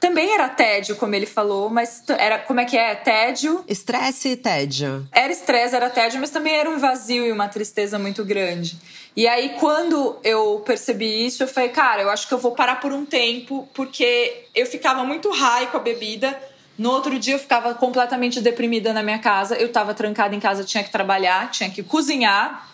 [0.00, 2.94] também era tédio, como ele falou, mas era como é que é?
[2.94, 3.62] Tédio.
[3.68, 5.06] Estresse e tédio.
[5.12, 8.78] Era estresse, era tédio, mas também era um vazio e uma tristeza muito grande.
[9.14, 12.80] E aí, quando eu percebi isso, eu falei, cara, eu acho que eu vou parar
[12.80, 16.40] por um tempo, porque eu ficava muito high com a bebida.
[16.78, 19.54] No outro dia eu ficava completamente deprimida na minha casa.
[19.56, 22.70] Eu tava trancada em casa, tinha que trabalhar, tinha que cozinhar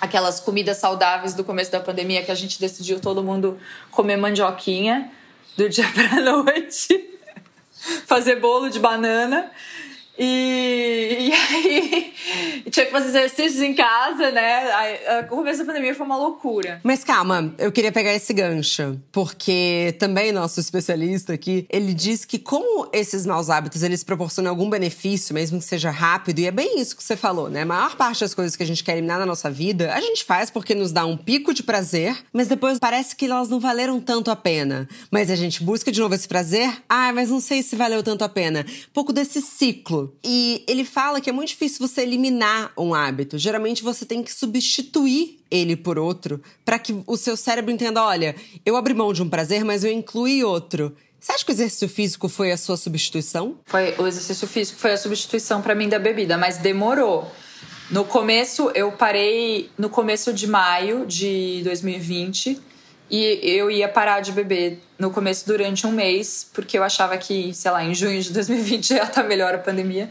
[0.00, 3.58] aquelas comidas saudáveis do começo da pandemia que a gente decidiu todo mundo
[3.90, 5.10] comer mandioquinha
[5.56, 7.10] do dia pra noite.
[8.06, 9.50] Fazer bolo de banana.
[10.24, 12.12] E, e aí
[12.70, 15.24] tinha que fazer exercícios em casa, né?
[15.24, 16.80] O começo da pandemia foi uma loucura.
[16.84, 22.38] Mas calma, eu queria pegar esse gancho, porque também nosso especialista aqui, ele diz que
[22.38, 26.80] como esses maus hábitos, eles proporcionam algum benefício, mesmo que seja rápido, e é bem
[26.80, 27.62] isso que você falou, né?
[27.62, 30.24] A maior parte das coisas que a gente quer eliminar na nossa vida, a gente
[30.24, 34.00] faz porque nos dá um pico de prazer, mas depois parece que elas não valeram
[34.00, 34.88] tanto a pena.
[35.10, 38.22] Mas a gente busca de novo esse prazer, ah, mas não sei se valeu tanto
[38.22, 38.64] a pena.
[38.88, 43.38] Um pouco desse ciclo e ele fala que é muito difícil você eliminar um hábito.
[43.38, 48.34] Geralmente você tem que substituir ele por outro para que o seu cérebro entenda: olha,
[48.64, 50.94] eu abri mão de um prazer, mas eu incluí outro.
[51.20, 53.56] Você acha que o exercício físico foi a sua substituição?
[53.66, 57.30] Foi o exercício físico foi a substituição para mim da bebida, mas demorou.
[57.90, 62.71] No começo eu parei no começo de maio de 2020
[63.12, 67.52] e eu ia parar de beber no começo durante um mês, porque eu achava que,
[67.52, 70.08] sei lá, em junho de 2020 já tá melhor a pandemia.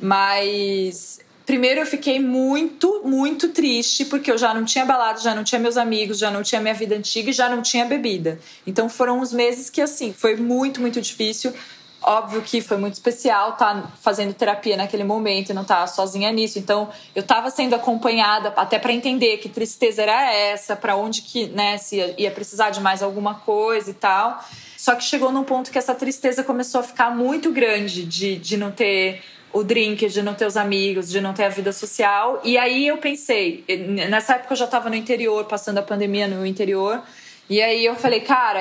[0.00, 5.44] Mas primeiro eu fiquei muito, muito triste, porque eu já não tinha balada, já não
[5.44, 8.40] tinha meus amigos, já não tinha minha vida antiga e já não tinha bebida.
[8.66, 11.54] Então foram uns meses que, assim, foi muito, muito difícil.
[12.02, 15.86] Óbvio que foi muito especial estar tá fazendo terapia naquele momento e não estar tá
[15.86, 16.58] sozinha nisso.
[16.58, 21.48] Então, eu estava sendo acompanhada até para entender que tristeza era essa, para onde que,
[21.48, 24.42] né, se ia, ia precisar de mais alguma coisa e tal.
[24.78, 28.56] Só que chegou num ponto que essa tristeza começou a ficar muito grande de, de
[28.56, 32.40] não ter o drink, de não ter os amigos, de não ter a vida social.
[32.42, 33.64] E aí eu pensei,
[34.08, 37.02] nessa época eu já estava no interior, passando a pandemia no interior.
[37.48, 38.60] E aí eu falei, cara,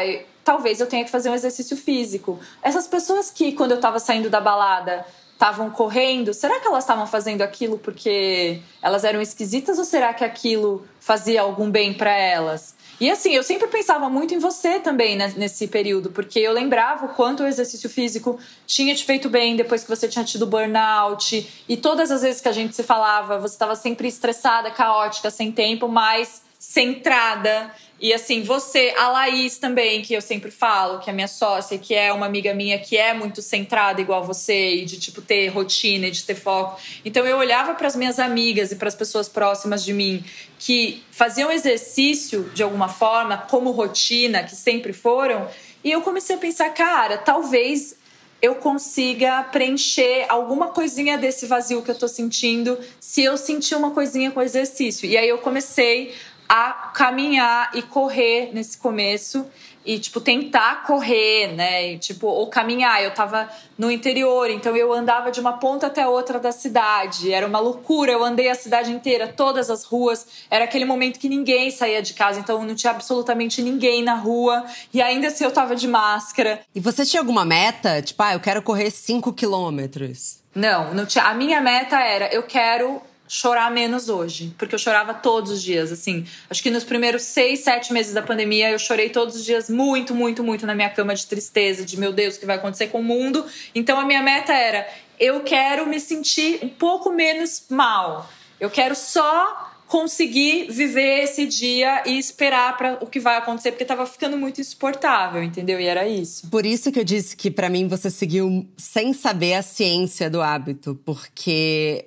[0.50, 2.40] talvez eu tenha que fazer um exercício físico.
[2.64, 7.06] Essas pessoas que, quando eu estava saindo da balada, estavam correndo, será que elas estavam
[7.06, 12.76] fazendo aquilo porque elas eram esquisitas ou será que aquilo fazia algum bem para elas?
[13.00, 17.06] E assim, eu sempre pensava muito em você também né, nesse período, porque eu lembrava
[17.06, 21.48] o quanto o exercício físico tinha te feito bem depois que você tinha tido burnout.
[21.70, 25.52] E todas as vezes que a gente se falava, você estava sempre estressada, caótica, sem
[25.52, 27.72] tempo, mas centrada.
[28.02, 31.94] E assim, você, a Laís também, que eu sempre falo, que é minha sócia, que
[31.94, 36.08] é uma amiga minha que é muito centrada igual você, e de tipo ter rotina
[36.08, 36.80] e de ter foco.
[37.04, 40.24] Então eu olhava para as minhas amigas e para as pessoas próximas de mim
[40.58, 45.48] que faziam exercício de alguma forma, como rotina, que sempre foram,
[45.84, 47.96] e eu comecei a pensar, cara, talvez
[48.42, 53.92] eu consiga preencher alguma coisinha desse vazio que eu tô sentindo se eu sentir uma
[53.92, 55.06] coisinha com exercício.
[55.10, 56.14] E aí eu comecei
[56.50, 59.46] a caminhar e correr nesse começo
[59.86, 61.94] e tipo tentar correr, né?
[61.94, 63.04] E, tipo ou caminhar.
[63.04, 67.32] Eu tava no interior, então eu andava de uma ponta até a outra da cidade.
[67.32, 68.12] Era uma loucura.
[68.12, 70.28] Eu andei a cidade inteira, todas as ruas.
[70.50, 74.66] Era aquele momento que ninguém saía de casa, então não tinha absolutamente ninguém na rua.
[74.94, 76.60] E ainda assim eu tava de máscara.
[76.74, 78.02] E você tinha alguma meta?
[78.02, 80.40] Tipo, ah, eu quero correr 5 quilômetros.
[80.54, 81.26] Não, não tinha.
[81.26, 83.02] A minha meta era eu quero
[83.32, 86.26] chorar menos hoje, porque eu chorava todos os dias, assim.
[86.50, 90.16] Acho que nos primeiros seis, sete meses da pandemia eu chorei todos os dias muito,
[90.16, 93.02] muito, muito na minha cama de tristeza, de meu Deus, o que vai acontecer com
[93.02, 93.46] o mundo.
[93.76, 94.88] Então a minha meta era:
[95.20, 98.28] eu quero me sentir um pouco menos mal.
[98.60, 103.84] Eu quero só conseguir viver esse dia e esperar para o que vai acontecer, porque
[103.84, 105.82] tava ficando muito insuportável, entendeu?
[105.82, 106.48] E era isso.
[106.48, 110.44] Por isso que eu disse que para mim você seguiu sem saber a ciência do
[110.44, 112.06] hábito, porque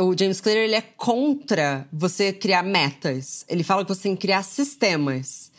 [0.00, 3.44] o James Clear ele é contra você criar metas.
[3.46, 5.52] Ele fala que você tem que criar sistemas.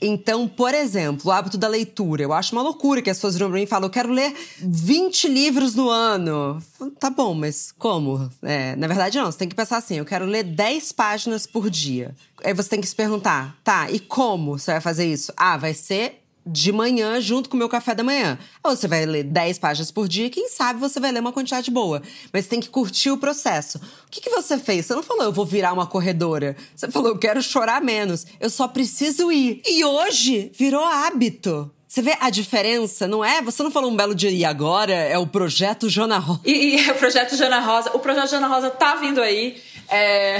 [0.00, 2.22] Então, por exemplo, o hábito da leitura.
[2.22, 4.34] Eu acho uma loucura que as pessoas viram pra mim e falam: eu quero ler
[4.58, 6.62] 20 livros no ano.
[6.98, 8.28] Tá bom, mas como?
[8.42, 9.26] É, na verdade, não.
[9.26, 12.14] Você tem que pensar assim: eu quero ler 10 páginas por dia.
[12.42, 15.32] Aí você tem que se perguntar: tá, e como você vai fazer isso?
[15.36, 18.38] Ah, vai ser de manhã junto com o meu café da manhã.
[18.62, 21.70] Ou você vai ler 10 páginas por dia, quem sabe você vai ler uma quantidade
[21.70, 22.02] boa.
[22.32, 23.78] Mas tem que curtir o processo.
[23.78, 24.86] O que, que você fez?
[24.86, 26.56] Você não falou, eu vou virar uma corredora.
[26.74, 28.26] Você falou, eu quero chorar menos.
[28.38, 29.62] Eu só preciso ir.
[29.66, 31.70] E hoje virou hábito.
[31.94, 33.40] Você vê a diferença, não é?
[33.40, 36.40] Você não falou um belo dia e agora é o projeto Jana Rosa.
[36.44, 37.90] E, e o projeto Jana Rosa.
[37.94, 39.62] O projeto Jana Rosa tá vindo aí.
[39.88, 40.38] É...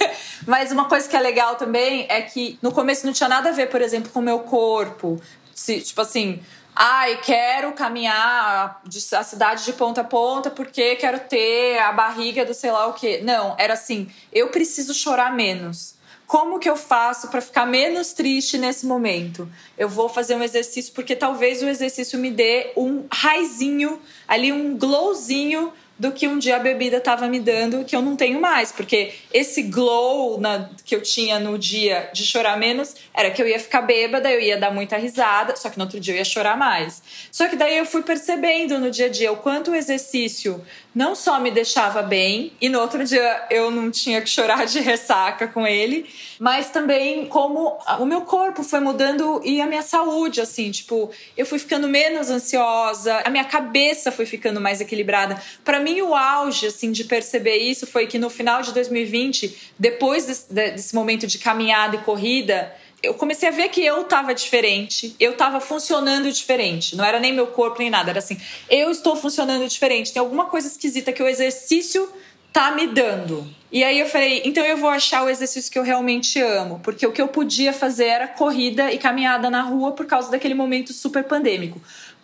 [0.46, 3.52] Mas uma coisa que é legal também é que no começo não tinha nada a
[3.52, 5.18] ver, por exemplo, com o meu corpo,
[5.60, 6.40] se, tipo assim,
[6.74, 12.54] ai, quero caminhar a cidade de ponta a ponta porque quero ter a barriga do
[12.54, 13.20] sei lá o quê.
[13.22, 15.94] Não, era assim, eu preciso chorar menos.
[16.26, 19.48] Como que eu faço para ficar menos triste nesse momento?
[19.76, 24.78] Eu vou fazer um exercício porque talvez o exercício me dê um raizinho, ali um
[24.78, 28.72] glowzinho do que um dia a bebida estava me dando que eu não tenho mais,
[28.72, 33.46] porque esse glow na, que eu tinha no dia de chorar menos era que eu
[33.46, 36.24] ia ficar bêbada, eu ia dar muita risada, só que no outro dia eu ia
[36.24, 37.02] chorar mais.
[37.30, 41.14] Só que daí eu fui percebendo no dia a dia o quanto o exercício não
[41.14, 45.46] só me deixava bem, e no outro dia eu não tinha que chorar de ressaca
[45.46, 50.70] com ele, mas também como o meu corpo foi mudando e a minha saúde, assim,
[50.70, 55.40] tipo, eu fui ficando menos ansiosa, a minha cabeça foi ficando mais equilibrada.
[55.64, 60.26] Para mim, o auge, assim, de perceber isso foi que no final de 2020, depois
[60.26, 65.14] desse, desse momento de caminhada e corrida, eu comecei a ver que eu tava diferente,
[65.18, 66.96] eu tava funcionando diferente.
[66.96, 70.12] Não era nem meu corpo nem nada, era assim, eu estou funcionando diferente.
[70.12, 72.08] Tem alguma coisa esquisita que o exercício
[72.52, 73.46] tá me dando.
[73.72, 77.06] E aí eu falei, então eu vou achar o exercício que eu realmente amo, porque
[77.06, 80.92] o que eu podia fazer era corrida e caminhada na rua por causa daquele momento
[80.92, 81.80] super pandêmico.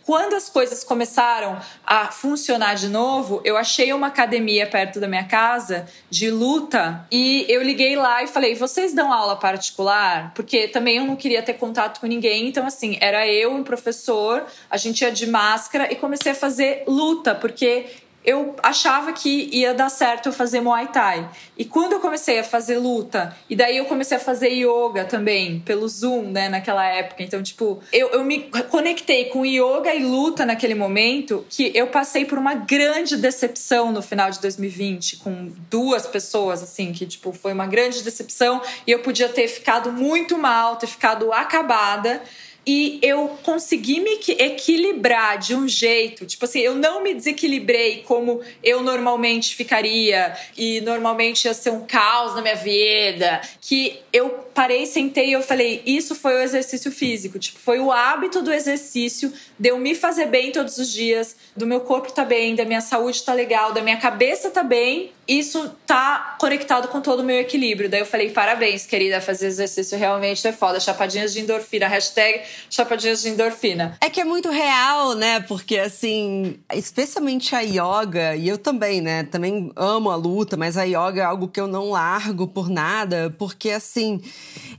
[0.07, 5.25] Quando as coisas começaram a funcionar de novo, eu achei uma academia perto da minha
[5.25, 10.99] casa de luta e eu liguei lá e falei: "Vocês dão aula particular?" Porque também
[10.99, 14.77] eu não queria ter contato com ninguém, então assim, era eu e um professor, a
[14.77, 17.87] gente ia de máscara e comecei a fazer luta, porque
[18.27, 21.31] eu achava que ia dar certo eu fazer Muay Thai.
[21.57, 25.61] E quando eu comecei a fazer luta, e daí eu comecei a fazer yoga também,
[25.61, 27.23] pelo Zoom, né, naquela época.
[27.23, 32.25] Então, tipo, eu, eu me conectei com yoga e luta naquele momento, que eu passei
[32.25, 37.53] por uma grande decepção no final de 2020, com duas pessoas, assim, que, tipo, foi
[37.53, 42.21] uma grande decepção, e eu podia ter ficado muito mal, ter ficado acabada
[42.67, 48.41] e eu consegui me equilibrar de um jeito, tipo assim, eu não me desequilibrei como
[48.63, 54.85] eu normalmente ficaria e normalmente ia ser um caos na minha vida, que eu parei,
[54.85, 59.33] sentei e eu falei, isso foi o exercício físico, tipo, foi o hábito do exercício
[59.57, 62.81] de eu me fazer bem todos os dias, do meu corpo tá bem, da minha
[62.81, 67.39] saúde tá legal, da minha cabeça tá bem, isso tá conectado com todo o meu
[67.39, 67.89] equilíbrio.
[67.89, 70.79] Daí eu falei, parabéns, querida, fazer exercício realmente é foda.
[70.79, 73.97] Chapadinhas de endorfina, hashtag chapadinhas de endorfina.
[74.01, 75.41] É que é muito real, né?
[75.41, 79.25] Porque, assim, especialmente a yoga, e eu também, né?
[79.25, 83.35] Também amo a luta, mas a yoga é algo que eu não largo por nada,
[83.39, 84.21] porque, assim,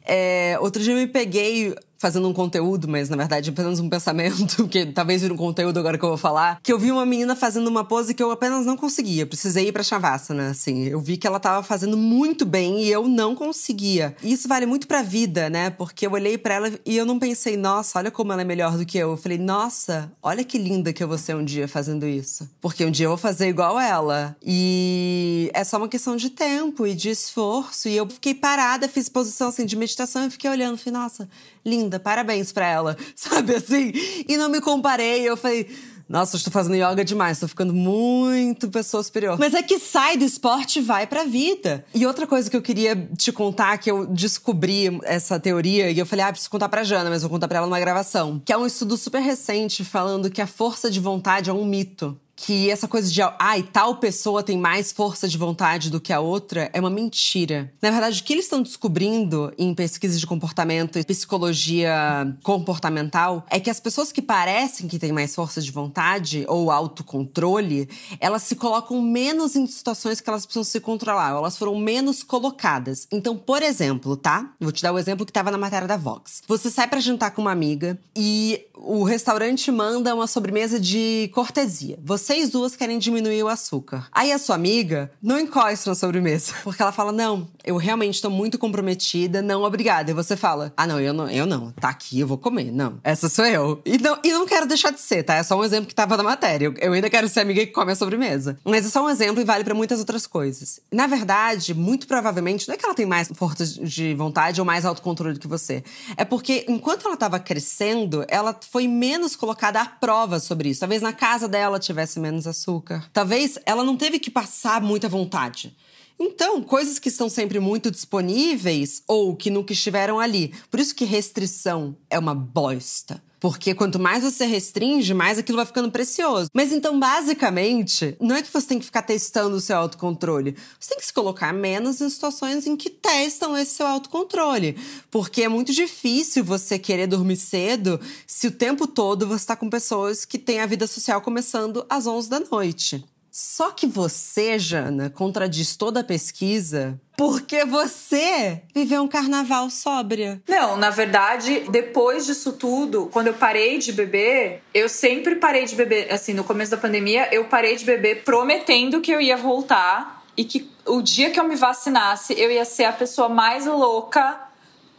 [0.05, 0.57] é...
[0.61, 4.85] outro dia eu me peguei fazendo um conteúdo, mas na verdade apenas um pensamento, que
[4.85, 7.67] talvez vire um conteúdo agora que eu vou falar, que eu vi uma menina fazendo
[7.67, 9.25] uma pose que eu apenas não conseguia.
[9.25, 10.85] Precisei ir pra Shavasana, assim.
[10.85, 14.15] Eu vi que ela tava fazendo muito bem e eu não conseguia.
[14.21, 15.69] E isso vale muito pra vida, né?
[15.69, 18.77] Porque eu olhei para ela e eu não pensei, nossa, olha como ela é melhor
[18.77, 19.11] do que eu.
[19.11, 22.49] Eu falei, nossa, olha que linda que eu vou ser um dia fazendo isso.
[22.61, 24.35] Porque um dia eu vou fazer igual ela.
[24.43, 27.87] E é só uma questão de tempo e de esforço.
[27.87, 31.29] E eu fiquei parada, fiz posição assim de meditação e fiquei olhando, falei, nossa,
[31.67, 33.91] linda, parabéns pra ela, sabe assim?
[34.27, 35.67] E não me comparei, eu falei.
[36.09, 39.37] Nossa, estou fazendo yoga demais, estou ficando muito pessoa superior.
[39.37, 41.83] Mas é que sai do esporte e vai pra vida.
[41.93, 46.05] E outra coisa que eu queria te contar, que eu descobri essa teoria, e eu
[46.05, 48.41] falei, ah, preciso contar pra Jana, mas vou contar pra ela numa gravação.
[48.45, 52.17] Que é um estudo super recente falando que a força de vontade é um mito.
[52.37, 56.13] Que essa coisa de ai, ah, tal pessoa tem mais força de vontade do que
[56.13, 57.73] a outra é uma mentira.
[57.81, 63.59] Na verdade, o que eles estão descobrindo em pesquisas de comportamento e psicologia comportamental é
[63.59, 68.55] que as pessoas que parecem que têm mais força de vontade ou autocontrole, elas se
[68.55, 73.07] colocam menos em situações que elas precisam se controlar, elas foram menos colocadas.
[73.11, 74.53] Então, por exemplo, tá?
[74.59, 76.43] Vou te dar o exemplo que estava na matéria da Vox.
[76.47, 81.97] Você sai para jantar com uma amiga e o restaurante manda uma sobremesa de cortesia.
[82.27, 84.09] Vocês duas querem diminuir o açúcar.
[84.11, 88.29] Aí a sua amiga não encosta na sobremesa, porque ela fala: "Não, eu realmente estou
[88.29, 90.11] muito comprometida, não, obrigada".
[90.11, 91.71] E você fala: "Ah, não, eu não, eu não.
[91.71, 92.69] Tá aqui, eu vou comer".
[92.69, 93.81] Não, essa sou eu.
[93.85, 95.35] E não, e não quero deixar de ser, tá?
[95.35, 96.65] É só um exemplo que tava na matéria.
[96.65, 98.59] Eu, eu ainda quero ser amiga que come a sobremesa.
[98.65, 100.81] Mas é só um exemplo e vale para muitas outras coisas.
[100.91, 104.83] Na verdade, muito provavelmente, não é que ela tem mais força de vontade ou mais
[104.83, 105.81] autocontrole que você.
[106.17, 110.81] É porque enquanto ela estava crescendo, ela foi menos colocada à prova sobre isso.
[110.81, 113.09] Talvez na casa dela tivesse menos açúcar.
[113.13, 115.75] Talvez ela não teve que passar muita vontade.
[116.19, 120.51] Então, coisas que estão sempre muito disponíveis ou que nunca estiveram ali.
[120.71, 123.21] Por isso que restrição é uma bosta.
[123.39, 126.49] Porque quanto mais você restringe, mais aquilo vai ficando precioso.
[126.53, 130.55] Mas então, basicamente, não é que você tem que ficar testando o seu autocontrole.
[130.79, 134.77] Você tem que se colocar menos em situações em que testam esse seu autocontrole.
[135.11, 139.69] Porque é muito difícil você querer dormir cedo se o tempo todo você está com
[139.69, 143.03] pessoas que têm a vida social começando às 11 da noite.
[143.39, 150.41] Só que você, Jana, contradiz toda a pesquisa porque você viveu um carnaval sóbria.
[150.47, 155.75] Não, na verdade, depois disso tudo, quando eu parei de beber, eu sempre parei de
[155.75, 156.11] beber.
[156.11, 160.43] Assim, no começo da pandemia, eu parei de beber prometendo que eu ia voltar e
[160.43, 164.35] que o dia que eu me vacinasse, eu ia ser a pessoa mais louca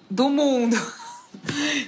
[0.08, 0.76] do mundo.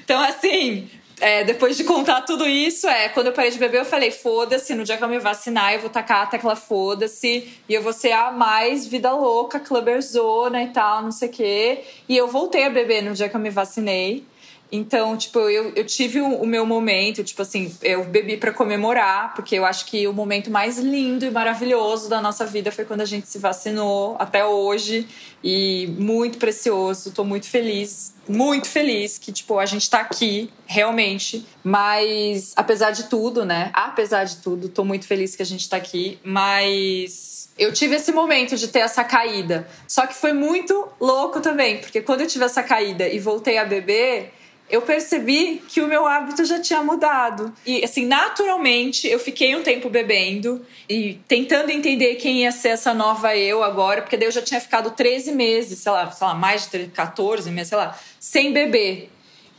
[0.04, 0.88] Então, assim,
[1.20, 4.74] é, depois de contar tudo isso, é, quando eu parei de beber, eu falei, foda-se,
[4.74, 7.92] no dia que eu me vacinar, eu vou tacar a tecla foda-se, e eu vou
[7.92, 11.84] ser a mais vida louca, clubberzona e tal, não sei o quê.
[12.08, 14.24] E eu voltei a beber no dia que eu me vacinei.
[14.72, 19.56] Então, tipo, eu, eu tive o, meu momento, tipo assim, eu bebi para comemorar, porque
[19.56, 23.04] eu acho que o momento mais lindo e maravilhoso da nossa vida foi quando a
[23.04, 25.08] gente se vacinou, até hoje,
[25.42, 31.44] e muito precioso, tô muito feliz, muito feliz que, tipo, a gente tá aqui, realmente,
[31.64, 35.76] mas apesar de tudo, né, apesar de tudo, tô muito feliz que a gente tá
[35.76, 39.68] aqui, mas eu tive esse momento de ter essa caída.
[39.86, 43.64] Só que foi muito louco também, porque quando eu tive essa caída e voltei a
[43.64, 44.32] beber,
[44.70, 47.52] eu percebi que o meu hábito já tinha mudado.
[47.66, 52.94] E, assim, naturalmente, eu fiquei um tempo bebendo e tentando entender quem ia ser essa
[52.94, 56.34] nova eu agora, porque daí eu já tinha ficado 13 meses, sei lá, sei lá
[56.34, 59.10] mais de 14 meses, sei lá, sem beber.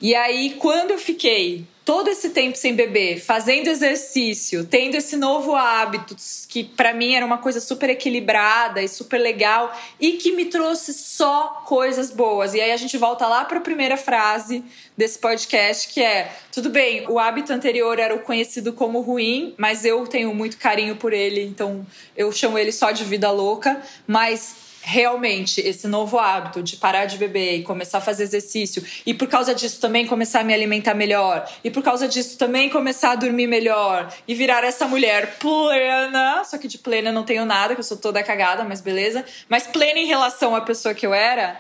[0.02, 5.56] E aí, quando eu fiquei todo esse tempo sem beber, fazendo exercício, tendo esse novo
[5.56, 6.16] hábito
[6.48, 10.94] que para mim era uma coisa super equilibrada e super legal e que me trouxe
[10.94, 12.54] só coisas boas.
[12.54, 14.64] E aí a gente volta lá para a primeira frase
[14.96, 19.84] desse podcast que é: tudo bem, o hábito anterior era o conhecido como ruim, mas
[19.84, 24.56] eu tenho muito carinho por ele, então eu chamo ele só de vida louca, mas
[24.82, 29.28] realmente esse novo hábito de parar de beber e começar a fazer exercício e por
[29.28, 33.16] causa disso também começar a me alimentar melhor e por causa disso também começar a
[33.16, 37.80] dormir melhor e virar essa mulher plena, só que de plena não tenho nada, que
[37.80, 41.60] eu sou toda cagada, mas beleza, mas plena em relação à pessoa que eu era,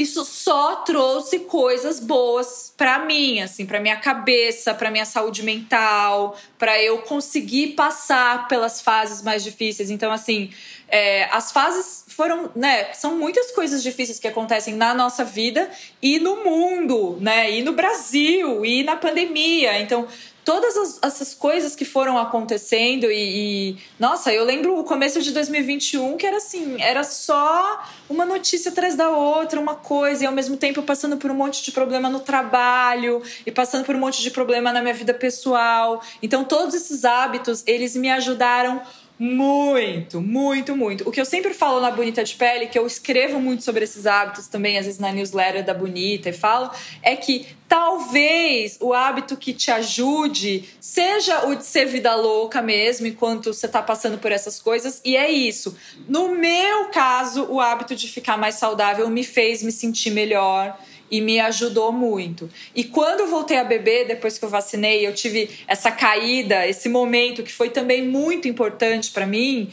[0.00, 6.38] isso só trouxe coisas boas para mim, assim, para minha cabeça, para minha saúde mental,
[6.58, 9.90] para eu conseguir passar pelas fases mais difíceis.
[9.90, 10.50] Então, assim,
[10.88, 15.70] é, as fases foram, né, são muitas coisas difíceis que acontecem na nossa vida
[16.02, 19.80] e no mundo, né, e no Brasil e na pandemia.
[19.80, 20.06] Então,
[20.44, 25.32] todas as, essas coisas que foram acontecendo e, e, nossa, eu lembro o começo de
[25.32, 30.32] 2021 que era assim, era só uma notícia atrás da outra, uma coisa e ao
[30.32, 34.20] mesmo tempo passando por um monte de problema no trabalho e passando por um monte
[34.22, 36.02] de problema na minha vida pessoal.
[36.22, 38.82] Então todos esses hábitos, eles me ajudaram
[39.22, 41.06] muito, muito, muito.
[41.06, 44.06] O que eu sempre falo na Bonita de Pele, que eu escrevo muito sobre esses
[44.06, 46.70] hábitos também, às vezes na newsletter da Bonita e falo,
[47.02, 53.06] é que talvez o hábito que te ajude seja o de ser vida louca mesmo,
[53.06, 55.02] enquanto você tá passando por essas coisas.
[55.04, 55.76] E é isso.
[56.08, 60.78] No meu caso, o hábito de ficar mais saudável me fez me sentir melhor
[61.10, 62.48] e me ajudou muito.
[62.74, 66.88] E quando eu voltei a beber, depois que eu vacinei, eu tive essa caída, esse
[66.88, 69.70] momento que foi também muito importante para mim.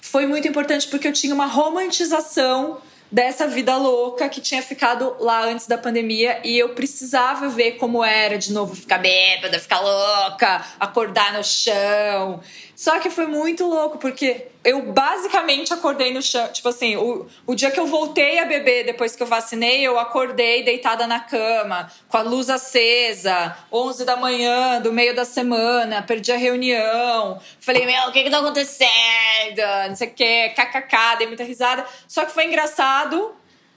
[0.00, 2.78] Foi muito importante porque eu tinha uma romantização
[3.10, 8.04] dessa vida louca que tinha ficado lá antes da pandemia e eu precisava ver como
[8.04, 12.40] era de novo ficar bêbada, ficar louca, acordar no chão.
[12.80, 16.50] Só que foi muito louco, porque eu basicamente acordei no chão.
[16.50, 19.98] Tipo assim, o, o dia que eu voltei a beber depois que eu vacinei, eu
[19.98, 26.00] acordei deitada na cama, com a luz acesa, 11 da manhã, do meio da semana,
[26.00, 27.38] perdi a reunião.
[27.60, 29.60] Falei, meu, o que que tá acontecendo?
[29.86, 31.84] Não sei o que, kkk, dei muita risada.
[32.08, 33.34] Só que foi engraçado,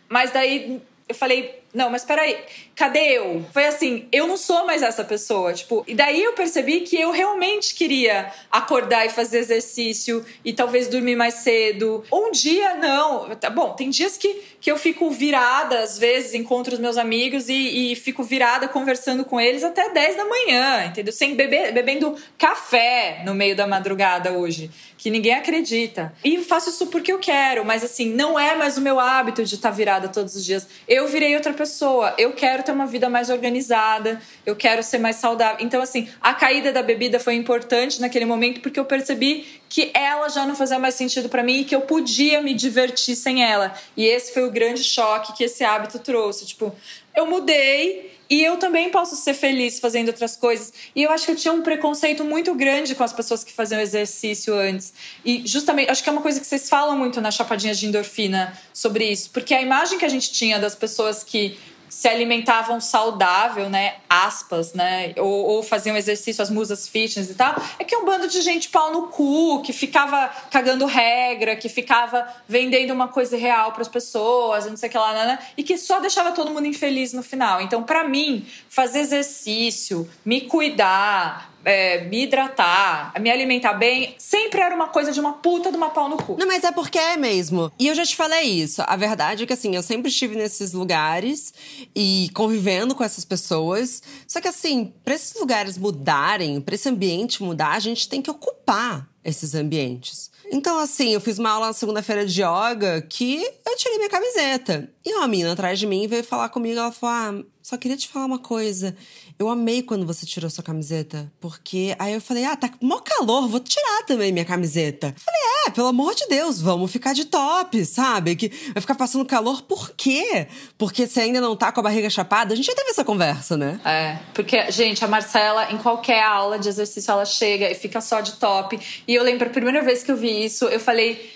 [0.07, 2.37] mas daí eu falei, não, mas peraí,
[2.75, 3.43] cadê eu?
[3.51, 7.09] Foi assim, eu não sou mais essa pessoa, tipo, e daí eu percebi que eu
[7.09, 12.03] realmente queria acordar e fazer exercício e talvez dormir mais cedo.
[12.13, 16.75] Um dia não, tá bom, tem dias que, que eu fico virada, às vezes encontro
[16.75, 21.11] os meus amigos e, e fico virada conversando com eles até 10 da manhã, entendeu?
[21.11, 26.13] Sem beber, bebendo café no meio da madrugada hoje, que ninguém acredita.
[26.23, 29.55] E faço isso porque eu quero, mas assim, não é mais o meu hábito de
[29.55, 30.67] estar tá virada todos os dias.
[30.87, 32.13] Eu virei outra pessoa pessoa.
[32.17, 35.65] Eu quero ter uma vida mais organizada, eu quero ser mais saudável.
[35.65, 40.27] Então, assim, a caída da bebida foi importante naquele momento porque eu percebi que ela
[40.27, 43.73] já não fazia mais sentido para mim e que eu podia me divertir sem ela.
[43.95, 46.45] E esse foi o grande choque que esse hábito trouxe.
[46.45, 46.75] Tipo,
[47.15, 50.73] eu mudei e eu também posso ser feliz fazendo outras coisas.
[50.95, 53.79] E eu acho que eu tinha um preconceito muito grande com as pessoas que faziam
[53.79, 54.93] exercício antes.
[55.23, 58.57] E justamente, acho que é uma coisa que vocês falam muito na chapadinha de endorfina
[58.73, 59.29] sobre isso.
[59.31, 61.57] Porque a imagem que a gente tinha das pessoas que
[61.93, 63.97] se alimentavam saudável, né?
[64.09, 65.13] Aspas, né?
[65.15, 67.55] Ou, ou, faziam exercício, as musas fitness e tal.
[67.77, 72.27] É que um bando de gente pau no cu, que ficava cagando regra, que ficava
[72.47, 75.39] vendendo uma coisa real para as pessoas, não sei o que lá, né, né?
[75.55, 77.61] E que só deixava todo mundo infeliz no final.
[77.61, 84.73] Então, para mim, fazer exercício, me cuidar, é, me hidratar, me alimentar bem, sempre era
[84.75, 86.35] uma coisa de uma puta de uma pau no cu.
[86.37, 87.71] Não, mas é porque é mesmo.
[87.79, 88.83] E eu já te falei isso.
[88.85, 91.53] A verdade é que, assim, eu sempre estive nesses lugares
[91.95, 94.01] e convivendo com essas pessoas.
[94.27, 98.31] Só que, assim, pra esses lugares mudarem, pra esse ambiente mudar, a gente tem que
[98.31, 100.31] ocupar esses ambientes.
[100.51, 104.89] Então, assim, eu fiz uma aula na segunda-feira de yoga que eu tirei minha camiseta.
[105.03, 106.79] E uma menina atrás de mim veio falar comigo.
[106.79, 108.93] Ela falou: Ah, só queria te falar uma coisa.
[109.39, 111.31] Eu amei quando você tirou sua camiseta.
[111.39, 115.15] Porque aí eu falei: Ah, tá mó calor, vou tirar também minha camiseta.
[115.15, 118.35] Eu falei: É, pelo amor de Deus, vamos ficar de top, sabe?
[118.35, 120.45] Que vai ficar passando calor por quê?
[120.77, 122.53] Porque você ainda não tá com a barriga chapada?
[122.53, 123.79] A gente já teve essa conversa, né?
[123.85, 128.19] É, porque, gente, a Marcela, em qualquer aula de exercício, ela chega e fica só
[128.19, 128.77] de top.
[129.07, 131.31] E eu lembro a primeira vez que eu vi isso, eu falei: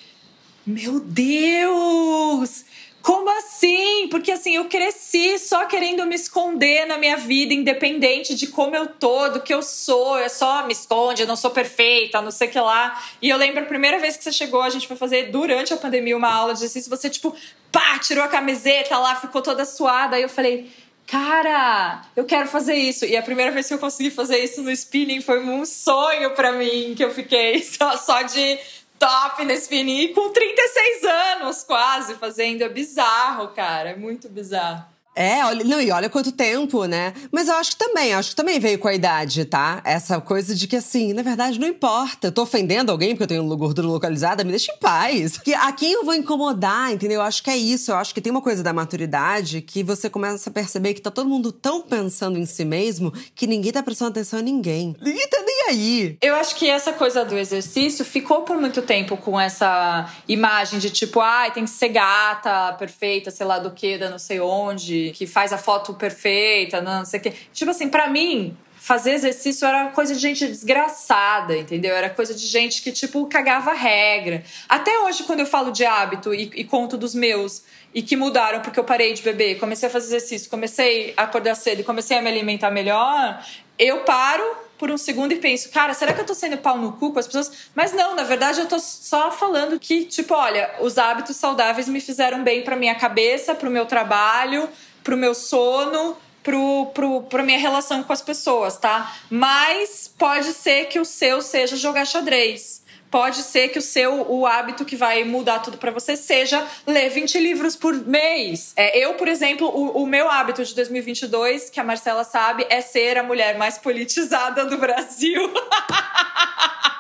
[0.66, 2.66] Meu Deus!
[3.08, 4.10] Como assim?
[4.10, 8.86] Porque assim, eu cresci só querendo me esconder na minha vida, independente de como eu
[8.86, 10.18] tô, do que eu sou.
[10.18, 13.02] É só me esconde, eu não sou perfeita, não sei o que lá.
[13.22, 15.78] E eu lembro a primeira vez que você chegou, a gente foi fazer durante a
[15.78, 17.34] pandemia uma aula de exercício, você, tipo,
[17.72, 20.18] pá, tirou a camiseta lá, ficou toda suada.
[20.18, 20.70] Aí eu falei.
[21.08, 23.06] Cara, eu quero fazer isso.
[23.06, 26.52] E a primeira vez que eu consegui fazer isso no spinning foi um sonho para
[26.52, 28.60] mim, que eu fiquei só, só de
[29.00, 32.64] top nesse fininho com 36 anos quase fazendo.
[32.64, 33.92] É bizarro, cara.
[33.92, 34.97] É muito bizarro.
[35.18, 37.12] É, olha, não, e olha quanto tempo, né?
[37.32, 39.82] Mas eu acho que também, acho que também veio com a idade, tá?
[39.84, 42.28] Essa coisa de que, assim, na verdade, não importa.
[42.28, 45.40] Eu tô ofendendo alguém porque eu tenho gordura localizada, me deixa em paz.
[45.40, 47.16] Que a quem eu vou incomodar, entendeu?
[47.16, 47.90] Eu acho que é isso.
[47.90, 51.10] Eu acho que tem uma coisa da maturidade que você começa a perceber que tá
[51.10, 54.96] todo mundo tão pensando em si mesmo que ninguém tá prestando atenção a ninguém.
[55.02, 56.18] Ninguém tá nem aí.
[56.22, 60.92] Eu acho que essa coisa do exercício ficou por muito tempo com essa imagem de
[60.92, 64.40] tipo, ai, ah, tem que ser gata, perfeita, sei lá do que, da não sei
[64.40, 67.34] onde que faz a foto perfeita, não sei o quê.
[67.54, 68.56] Tipo assim, para mim,
[68.88, 71.94] fazer exercício era coisa de gente desgraçada, entendeu?
[71.94, 74.44] Era coisa de gente que, tipo, cagava regra.
[74.70, 78.62] Até hoje, quando eu falo de hábito e, e, conto dos meus e que mudaram
[78.62, 82.22] porque eu parei de beber, comecei a fazer exercício, comecei a acordar cedo comecei a
[82.22, 83.44] me alimentar melhor,
[83.78, 84.44] eu paro
[84.78, 87.20] por um segundo e penso, cara, será que eu tô sendo pau no cu com
[87.20, 87.70] as pessoas?
[87.76, 92.00] Mas não, na verdade eu tô só falando que, tipo, olha, os hábitos saudáveis me
[92.00, 94.70] fizeram bem para minha cabeça, para o meu trabalho,
[95.08, 99.16] pro meu sono, pro, pro, pra minha relação com as pessoas, tá?
[99.30, 102.84] Mas pode ser que o seu seja jogar xadrez.
[103.10, 107.10] Pode ser que o seu o hábito que vai mudar tudo para você seja ler
[107.10, 108.74] 20 livros por mês.
[108.76, 112.82] É, eu, por exemplo, o, o, meu hábito de 2022, que a Marcela sabe, é
[112.82, 115.42] ser a mulher mais politizada do Brasil.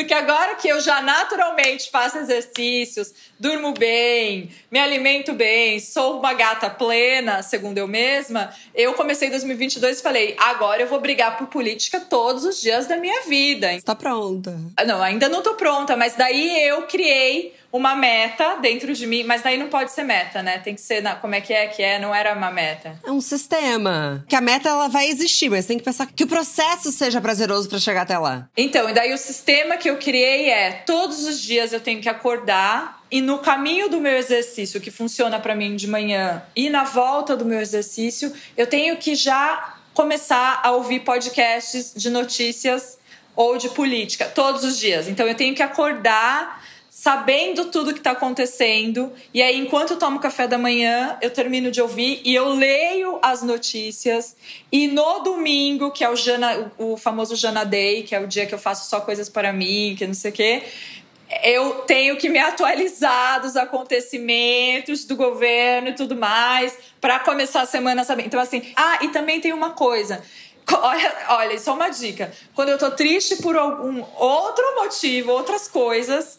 [0.00, 6.32] Porque agora que eu já naturalmente faço exercícios, durmo bem, me alimento bem, sou uma
[6.32, 11.48] gata plena, segundo eu mesma, eu comecei 2022 e falei: agora eu vou brigar por
[11.48, 13.74] política todos os dias da minha vida.
[13.74, 14.58] Está pronta?
[14.86, 19.42] Não, ainda não tô pronta, mas daí eu criei uma meta dentro de mim, mas
[19.42, 20.58] daí não pode ser meta, né?
[20.58, 21.98] Tem que ser, na, como é que é que é?
[21.98, 22.98] Não era uma meta.
[23.04, 24.24] É um sistema.
[24.28, 27.68] Que a meta ela vai existir, mas tem que pensar que o processo seja prazeroso
[27.68, 28.48] para chegar até lá.
[28.56, 32.08] Então, e daí o sistema que eu criei é todos os dias eu tenho que
[32.08, 36.84] acordar e no caminho do meu exercício, que funciona para mim de manhã, e na
[36.84, 42.98] volta do meu exercício, eu tenho que já começar a ouvir podcasts de notícias
[43.34, 45.08] ou de política todos os dias.
[45.08, 46.64] Então eu tenho que acordar
[47.00, 49.10] sabendo tudo que está acontecendo.
[49.32, 53.18] E aí, enquanto eu tomo café da manhã, eu termino de ouvir e eu leio
[53.22, 54.36] as notícias.
[54.70, 58.44] E no domingo, que é o, Jana, o famoso Jana Day, que é o dia
[58.44, 60.62] que eu faço só coisas para mim, que não sei o quê,
[61.42, 67.66] eu tenho que me atualizar dos acontecimentos do governo e tudo mais, para começar a
[67.66, 68.26] semana sabendo.
[68.26, 70.22] Então, assim, ah, e também tem uma coisa.
[70.70, 72.30] Olha, olha, só uma dica.
[72.54, 76.38] Quando eu tô triste por algum outro motivo, outras coisas,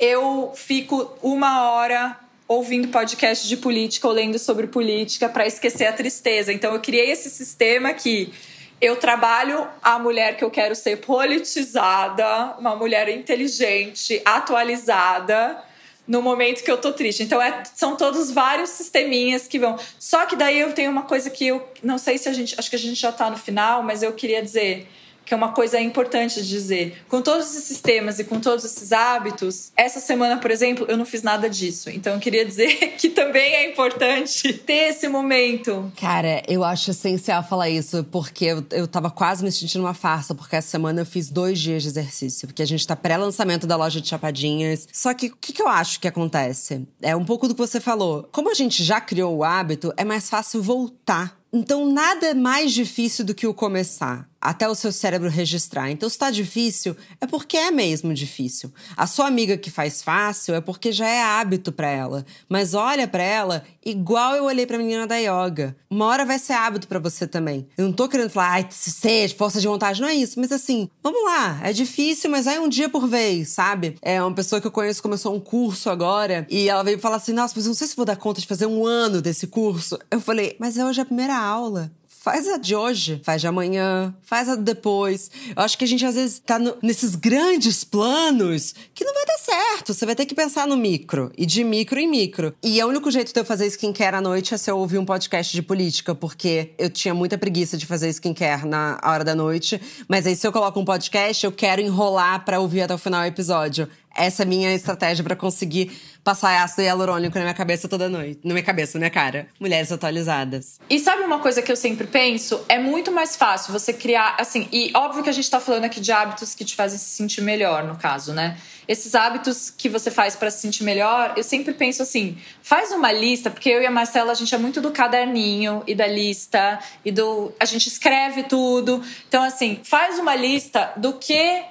[0.00, 5.92] eu fico uma hora ouvindo podcast de política ou lendo sobre política para esquecer a
[5.92, 6.52] tristeza.
[6.52, 8.32] Então eu criei esse sistema que
[8.80, 15.62] eu trabalho a mulher que eu quero ser politizada, uma mulher inteligente, atualizada
[16.08, 17.22] no momento que eu tô triste.
[17.22, 19.78] Então é, são todos vários sisteminhas que vão.
[19.98, 22.70] Só que daí eu tenho uma coisa que eu não sei se a gente, acho
[22.70, 24.88] que a gente já tá no final, mas eu queria dizer
[25.24, 27.02] que é uma coisa importante de dizer.
[27.08, 31.04] Com todos esses sistemas e com todos esses hábitos, essa semana, por exemplo, eu não
[31.04, 31.88] fiz nada disso.
[31.90, 35.92] Então eu queria dizer que também é importante ter esse momento.
[36.00, 40.34] Cara, eu acho essencial falar isso, porque eu, eu tava quase me sentindo uma farsa,
[40.34, 43.76] porque essa semana eu fiz dois dias de exercício, porque a gente tá pré-lançamento da
[43.76, 44.88] loja de chapadinhas.
[44.92, 46.86] Só que o que, que eu acho que acontece?
[47.00, 48.28] É um pouco do que você falou.
[48.32, 52.72] Como a gente já criou o hábito, é mais fácil voltar então, nada é mais
[52.72, 55.90] difícil do que o começar até o seu cérebro registrar.
[55.90, 58.72] Então, se está difícil, é porque é mesmo difícil.
[58.96, 62.24] A sua amiga que faz fácil é porque já é hábito para ela.
[62.48, 65.76] Mas olha para ela igual eu olhei para a menina da yoga.
[65.90, 67.66] Uma hora vai ser hábito para você também.
[67.76, 70.38] Eu não tô querendo falar, ai, seja, força de vontade, não é isso.
[70.38, 73.96] Mas assim, vamos lá, é difícil, mas vai um dia por vez, sabe?
[74.00, 77.32] É uma pessoa que eu conheço começou um curso agora e ela veio falar assim:
[77.32, 79.98] nossa, mas eu não sei se vou dar conta de fazer um ano desse curso.
[80.10, 81.90] Eu falei, mas é hoje a primeira aula
[82.22, 85.30] faz a de hoje, faz de amanhã, faz a depois.
[85.56, 89.24] Eu acho que a gente às vezes tá no, nesses grandes planos que não vai
[89.24, 89.94] dar certo.
[89.94, 92.54] Você vai ter que pensar no micro e de micro em micro.
[92.62, 95.04] E o único jeito de eu fazer skincare à noite é se eu ouvir um
[95.04, 99.80] podcast de política, porque eu tinha muita preguiça de fazer skincare na hora da noite.
[100.06, 103.22] Mas aí se eu coloco um podcast, eu quero enrolar para ouvir até o final
[103.22, 103.88] do episódio.
[104.16, 105.90] Essa é minha estratégia para conseguir
[106.22, 108.40] passar ácido hialurônico na minha cabeça toda noite.
[108.44, 109.46] Na minha cabeça, na minha cara.
[109.58, 110.78] Mulheres atualizadas.
[110.88, 112.64] E sabe uma coisa que eu sempre penso?
[112.68, 116.00] É muito mais fácil você criar, assim, e óbvio que a gente tá falando aqui
[116.00, 118.56] de hábitos que te fazem se sentir melhor, no caso, né?
[118.90, 123.12] Esses hábitos que você faz para se sentir melhor, eu sempre penso assim: faz uma
[123.12, 126.80] lista, porque eu e a Marcela, a gente é muito do caderninho e da lista,
[127.04, 127.52] e do.
[127.60, 129.00] A gente escreve tudo.
[129.28, 131.62] Então, assim, faz uma lista do que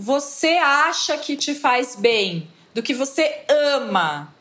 [0.00, 3.44] você acha que te faz bem, do que você
[3.76, 4.34] ama.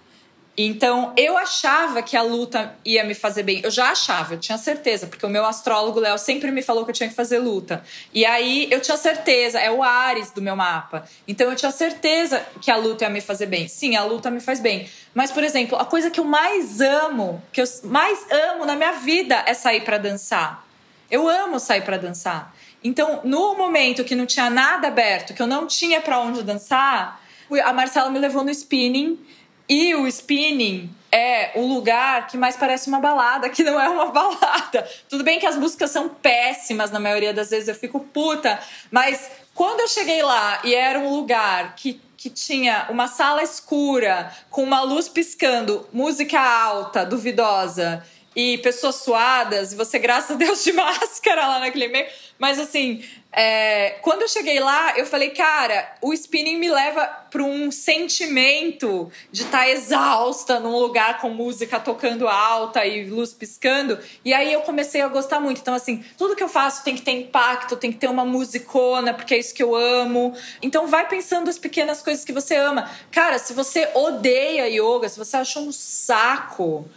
[0.57, 3.60] Então, eu achava que a luta ia me fazer bem.
[3.62, 6.91] Eu já achava, eu tinha certeza, porque o meu astrólogo Léo sempre me falou que
[6.91, 7.84] eu tinha que fazer luta.
[8.14, 11.03] E aí eu tinha certeza, é o Ares do meu mapa.
[11.28, 13.68] Então eu tinha certeza que a luta ia me fazer bem.
[13.68, 14.89] Sim, a luta me faz bem.
[15.14, 18.93] Mas, por exemplo, a coisa que eu mais amo, que eu mais amo na minha
[18.93, 20.66] vida é sair para dançar.
[21.12, 22.53] Eu amo sair para dançar.
[22.84, 27.21] Então, no momento que não tinha nada aberto, que eu não tinha para onde dançar,
[27.63, 29.19] a Marcela me levou no spinning.
[29.67, 34.07] E o spinning é o lugar que mais parece uma balada, que não é uma
[34.11, 34.88] balada.
[35.09, 38.59] Tudo bem que as músicas são péssimas, na maioria das vezes eu fico puta,
[38.91, 44.32] mas quando eu cheguei lá e era um lugar que, que tinha uma sala escura,
[44.49, 48.03] com uma luz piscando, música alta, duvidosa,
[48.36, 52.07] e pessoas suadas, e você, graças a Deus, de máscara lá naquele meio.
[52.39, 57.43] Mas assim, é, quando eu cheguei lá, eu falei, cara, o spinning me leva para
[57.43, 63.99] um sentimento de estar tá exausta num lugar com música tocando alta e luz piscando.
[64.23, 65.61] E aí eu comecei a gostar muito.
[65.61, 69.13] Então, assim, tudo que eu faço tem que ter impacto, tem que ter uma musicona,
[69.13, 70.33] porque é isso que eu amo.
[70.61, 72.89] Então, vai pensando as pequenas coisas que você ama.
[73.11, 76.89] Cara, se você odeia yoga, se você achou um saco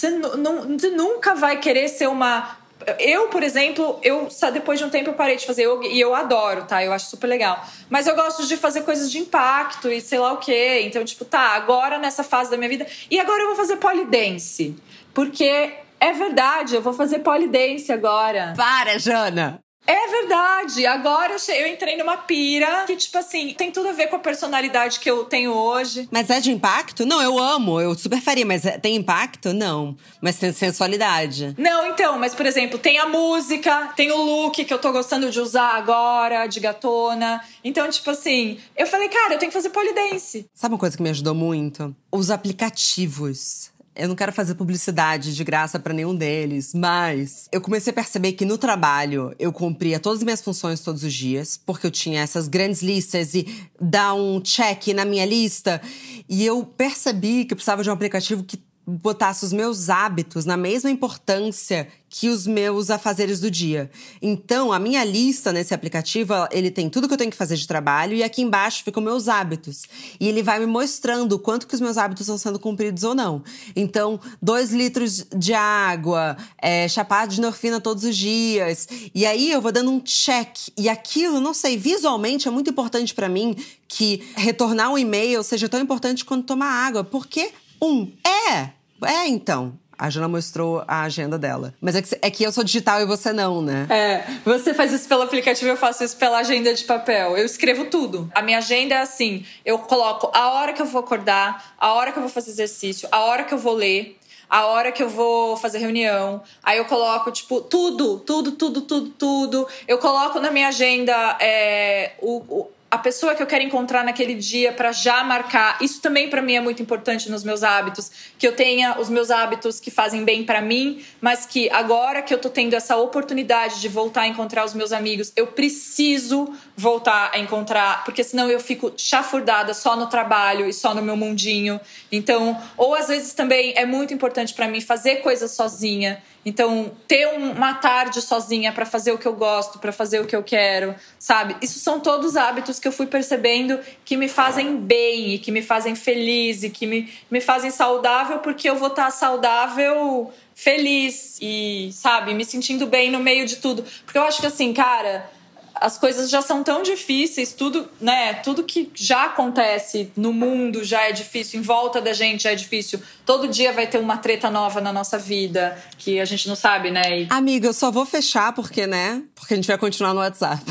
[0.00, 2.56] você nunca vai querer ser uma
[2.98, 6.14] Eu, por exemplo, eu depois de um tempo eu parei de fazer yoga e eu
[6.14, 6.82] adoro, tá?
[6.84, 7.64] Eu acho super legal.
[7.88, 10.82] Mas eu gosto de fazer coisas de impacto e sei lá o quê.
[10.84, 12.86] Então, tipo, tá, agora nessa fase da minha vida.
[13.10, 14.76] E agora eu vou fazer polidense.
[15.12, 18.54] Porque é verdade, eu vou fazer polidense agora.
[18.56, 19.60] Para, Jana!
[19.90, 20.86] É verdade.
[20.86, 25.00] Agora eu entrei numa pira que, tipo assim, tem tudo a ver com a personalidade
[25.00, 26.08] que eu tenho hoje.
[26.12, 27.04] Mas é de impacto?
[27.04, 29.52] Não, eu amo, eu super faria, mas é, tem impacto?
[29.52, 29.96] Não.
[30.20, 31.56] Mas tem sensualidade.
[31.58, 35.28] Não, então, mas por exemplo, tem a música, tem o look que eu tô gostando
[35.28, 37.42] de usar agora, de gatona.
[37.64, 40.46] Então, tipo assim, eu falei, cara, eu tenho que fazer polidense.
[40.54, 41.94] Sabe uma coisa que me ajudou muito?
[42.12, 43.72] Os aplicativos.
[44.00, 48.32] Eu não quero fazer publicidade de graça para nenhum deles, mas eu comecei a perceber
[48.32, 52.22] que no trabalho eu cumpria todas as minhas funções todos os dias, porque eu tinha
[52.22, 53.46] essas grandes listas e
[53.78, 55.82] dar um check na minha lista.
[56.26, 58.56] E eu percebi que eu precisava de um aplicativo que
[58.90, 63.88] botasse os meus hábitos na mesma importância que os meus afazeres do dia.
[64.20, 67.68] Então, a minha lista nesse aplicativo, ele tem tudo que eu tenho que fazer de
[67.68, 69.84] trabalho e aqui embaixo ficam meus hábitos.
[70.18, 73.44] E ele vai me mostrando quanto que os meus hábitos estão sendo cumpridos ou não.
[73.76, 78.88] Então, dois litros de água, é, chapado de norfina todos os dias.
[79.14, 80.56] E aí eu vou dando um check.
[80.76, 83.54] E aquilo, não sei, visualmente é muito importante para mim
[83.86, 87.04] que retornar um e-mail seja tão importante quanto tomar água.
[87.04, 89.78] Porque, um, é é, então.
[90.00, 91.74] A Jana mostrou a agenda dela.
[91.78, 93.86] Mas é que, é que eu sou digital e você não, né?
[93.90, 94.24] É.
[94.46, 97.36] Você faz isso pelo aplicativo, eu faço isso pela agenda de papel.
[97.36, 98.30] Eu escrevo tudo.
[98.34, 102.12] A minha agenda é assim: eu coloco a hora que eu vou acordar, a hora
[102.12, 104.16] que eu vou fazer exercício, a hora que eu vou ler
[104.50, 106.42] a hora que eu vou fazer reunião.
[106.60, 109.68] Aí eu coloco, tipo, tudo, tudo, tudo, tudo, tudo.
[109.86, 114.34] Eu coloco na minha agenda é, o, o a pessoa que eu quero encontrar naquele
[114.34, 115.78] dia para já marcar.
[115.80, 119.30] Isso também para mim é muito importante nos meus hábitos, que eu tenha os meus
[119.30, 123.80] hábitos que fazem bem para mim, mas que agora que eu tô tendo essa oportunidade
[123.80, 128.58] de voltar a encontrar os meus amigos, eu preciso voltar a encontrar, porque senão eu
[128.58, 131.78] fico chafurdada só no trabalho e só no meu mundinho.
[132.10, 136.22] Então, ou às vezes também é muito importante para mim fazer coisas sozinha.
[136.42, 140.34] Então, ter uma tarde sozinha para fazer o que eu gosto, para fazer o que
[140.34, 141.54] eu quero, sabe?
[141.60, 145.60] Isso são todos hábitos que eu fui percebendo que me fazem bem e que me
[145.60, 151.36] fazem feliz e que me, me fazem saudável, porque eu vou estar tá saudável, feliz
[151.42, 153.84] e, sabe, me sentindo bem no meio de tudo.
[154.06, 155.38] Porque eu acho que assim, cara
[155.80, 158.34] as coisas já são tão difíceis, tudo, né?
[158.34, 162.54] Tudo que já acontece no mundo já é difícil, em volta da gente já é
[162.54, 163.00] difícil.
[163.24, 166.90] Todo dia vai ter uma treta nova na nossa vida que a gente não sabe,
[166.90, 167.22] né?
[167.22, 167.26] E...
[167.30, 169.22] Amiga, eu só vou fechar porque, né?
[169.34, 170.62] Porque a gente vai continuar no WhatsApp.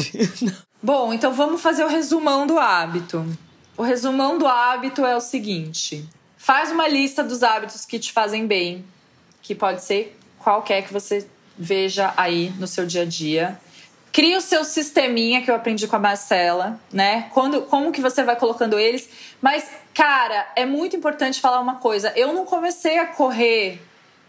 [0.82, 3.26] Bom, então vamos fazer o resumão do hábito.
[3.76, 6.08] O resumão do hábito é o seguinte:
[6.38, 8.86] faz uma lista dos hábitos que te fazem bem,
[9.42, 13.60] que pode ser qualquer que você veja aí no seu dia a dia
[14.12, 17.30] Cria o seu sisteminha que eu aprendi com a Marcela, né?
[17.34, 19.10] Quando, como que você vai colocando eles.
[19.42, 22.12] Mas, cara, é muito importante falar uma coisa.
[22.16, 23.80] Eu não comecei a correr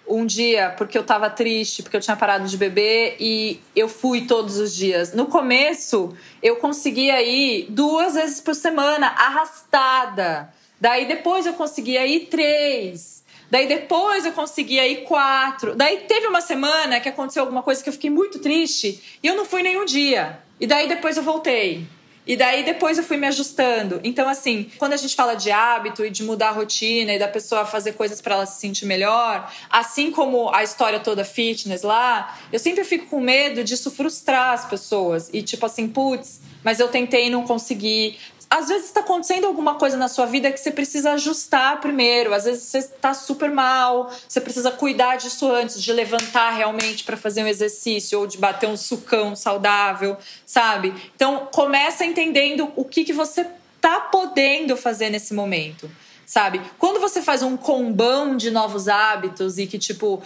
[0.07, 4.27] um dia porque eu tava triste, porque eu tinha parado de beber e eu fui
[4.27, 5.15] todos os dias.
[5.15, 10.53] No começo, eu conseguia ir duas vezes por semana, arrastada.
[10.81, 13.20] Daí depois eu conseguia ir três.
[13.51, 15.75] Daí depois eu consegui aí quatro.
[15.75, 19.35] Daí teve uma semana que aconteceu alguma coisa que eu fiquei muito triste e eu
[19.35, 20.39] não fui nenhum dia.
[20.61, 21.87] E daí depois eu voltei.
[22.27, 24.01] E daí depois eu fui me ajustando.
[24.05, 27.27] Então, assim, quando a gente fala de hábito e de mudar a rotina e da
[27.27, 32.39] pessoa fazer coisas para ela se sentir melhor, assim como a história toda fitness lá,
[32.53, 35.31] eu sempre fico com medo disso frustrar as pessoas.
[35.33, 38.17] E tipo assim, putz, mas eu tentei e não consegui
[38.51, 42.35] às vezes está acontecendo alguma coisa na sua vida que você precisa ajustar primeiro.
[42.35, 47.17] Às vezes você está super mal, você precisa cuidar disso antes de levantar realmente para
[47.17, 50.93] fazer um exercício ou de bater um sucão saudável, sabe?
[51.15, 53.47] Então começa entendendo o que, que você
[53.81, 55.89] tá podendo fazer nesse momento
[56.27, 56.61] sabe?
[56.79, 60.23] Quando você faz um combão de novos hábitos e que, tipo,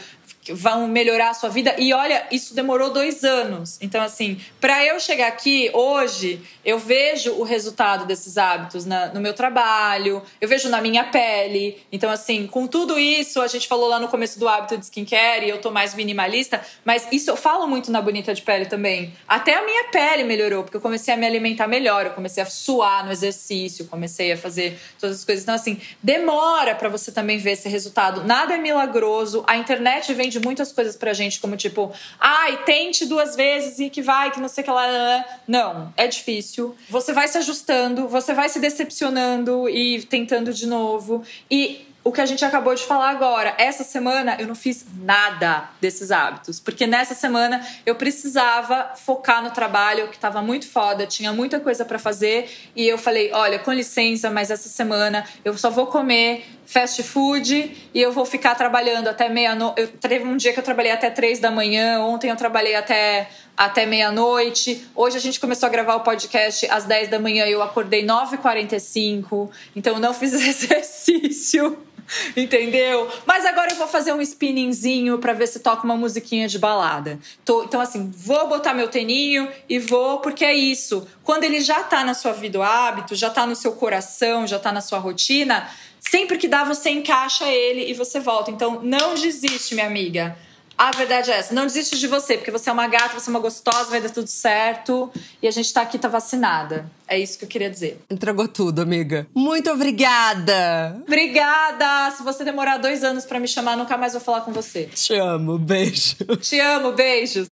[0.52, 1.74] vão melhorar a sua vida.
[1.78, 3.78] E olha, isso demorou dois anos.
[3.80, 9.20] Então, assim, para eu chegar aqui hoje, eu vejo o resultado desses hábitos na, no
[9.20, 11.82] meu trabalho, eu vejo na minha pele.
[11.90, 15.46] Então, assim, com tudo isso, a gente falou lá no começo do hábito de skincare
[15.46, 19.14] e eu tô mais minimalista, mas isso eu falo muito na Bonita de Pele também.
[19.26, 22.46] Até a minha pele melhorou, porque eu comecei a me alimentar melhor, eu comecei a
[22.46, 25.44] suar no exercício, comecei a fazer todas as coisas.
[25.44, 28.24] Então, assim, demora para você também ver esse resultado.
[28.24, 29.44] Nada é milagroso.
[29.46, 33.90] A internet vem vende muitas coisas pra gente, como tipo, ai, tente duas vezes e
[33.90, 35.24] que vai, que não sei o que lá.
[35.46, 36.74] Não, é difícil.
[36.88, 41.22] Você vai se ajustando, você vai se decepcionando e tentando de novo.
[41.50, 43.54] E o que a gente acabou de falar agora.
[43.56, 49.50] Essa semana eu não fiz nada desses hábitos, porque nessa semana eu precisava focar no
[49.50, 53.72] trabalho, que estava muito foda, tinha muita coisa para fazer, e eu falei: olha, com
[53.72, 59.08] licença, mas essa semana eu só vou comer fast food e eu vou ficar trabalhando
[59.08, 59.80] até meia-noite.
[59.80, 63.30] Eu teve um dia que eu trabalhei até três da manhã, ontem eu trabalhei até,
[63.56, 64.86] até meia-noite.
[64.94, 68.04] Hoje a gente começou a gravar o podcast às 10 da manhã e eu acordei
[68.04, 71.78] 9h45, então eu não fiz exercício.
[72.36, 73.10] Entendeu?
[73.26, 77.18] Mas agora eu vou fazer um spinningzinho para ver se toca uma musiquinha de balada.
[77.44, 81.06] Tô, então, assim, vou botar meu teninho e vou, porque é isso.
[81.22, 84.58] Quando ele já tá na sua vida o hábito, já tá no seu coração, já
[84.58, 85.68] tá na sua rotina,
[86.00, 88.50] sempre que dá, você encaixa ele e você volta.
[88.50, 90.36] Então, não desiste, minha amiga.
[90.76, 91.54] A verdade é essa.
[91.54, 94.10] Não desiste de você, porque você é uma gata, você é uma gostosa, vai dar
[94.10, 95.10] tudo certo.
[95.42, 96.90] E a gente tá aqui, tá vacinada.
[97.06, 98.00] É isso que eu queria dizer.
[98.10, 99.26] Entregou tudo, amiga.
[99.34, 101.00] Muito obrigada!
[101.06, 102.10] Obrigada!
[102.16, 104.86] Se você demorar dois anos para me chamar, nunca mais vou falar com você.
[104.94, 106.16] Te amo, beijo.
[106.40, 107.46] Te amo, beijos.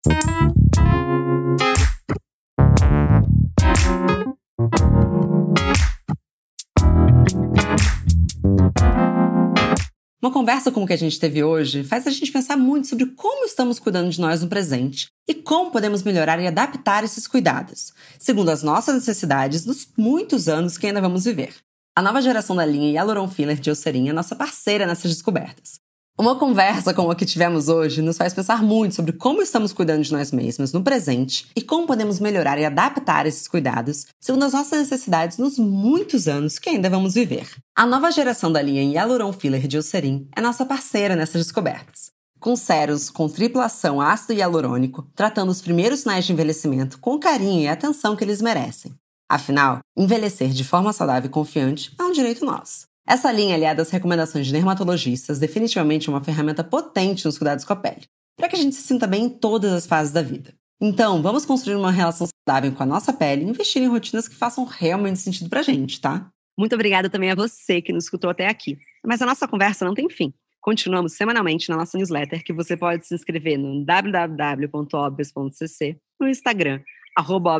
[10.21, 13.43] Uma conversa como que a gente teve hoje faz a gente pensar muito sobre como
[13.43, 18.49] estamos cuidando de nós no presente e como podemos melhorar e adaptar esses cuidados, segundo
[18.49, 21.55] as nossas necessidades nos muitos anos que ainda vamos viver.
[21.97, 25.80] A nova geração da linha Hyaluron Filler de Eucerin é nossa parceira nessas descobertas.
[26.19, 30.03] Uma conversa como a que tivemos hoje nos faz pensar muito sobre como estamos cuidando
[30.03, 34.53] de nós mesmos no presente e como podemos melhorar e adaptar esses cuidados segundo as
[34.53, 37.47] nossas necessidades nos muitos anos que ainda vamos viver.
[37.75, 42.11] A nova geração da linha Hyaluron Filler de Eucerin é nossa parceira nessas descobertas.
[42.39, 47.61] Com sérums com tripla ação ácido hialurônico, tratando os primeiros sinais de envelhecimento com carinho
[47.61, 48.93] e atenção que eles merecem.
[49.29, 52.90] Afinal, envelhecer de forma saudável e confiante é um direito nosso.
[53.11, 57.73] Essa linha, aliada às recomendações de dermatologistas, definitivamente é uma ferramenta potente nos cuidados com
[57.73, 58.05] a pele,
[58.37, 60.53] para que a gente se sinta bem em todas as fases da vida.
[60.79, 64.35] Então, vamos construir uma relação saudável com a nossa pele e investir em rotinas que
[64.35, 66.29] façam realmente sentido pra gente, tá?
[66.57, 68.77] Muito obrigada também a você que nos escutou até aqui.
[69.05, 70.33] Mas a nossa conversa não tem fim.
[70.61, 76.79] Continuamos semanalmente na nossa newsletter, que você pode se inscrever no www.obvious.cc, no Instagram,
[77.17, 77.59] arroba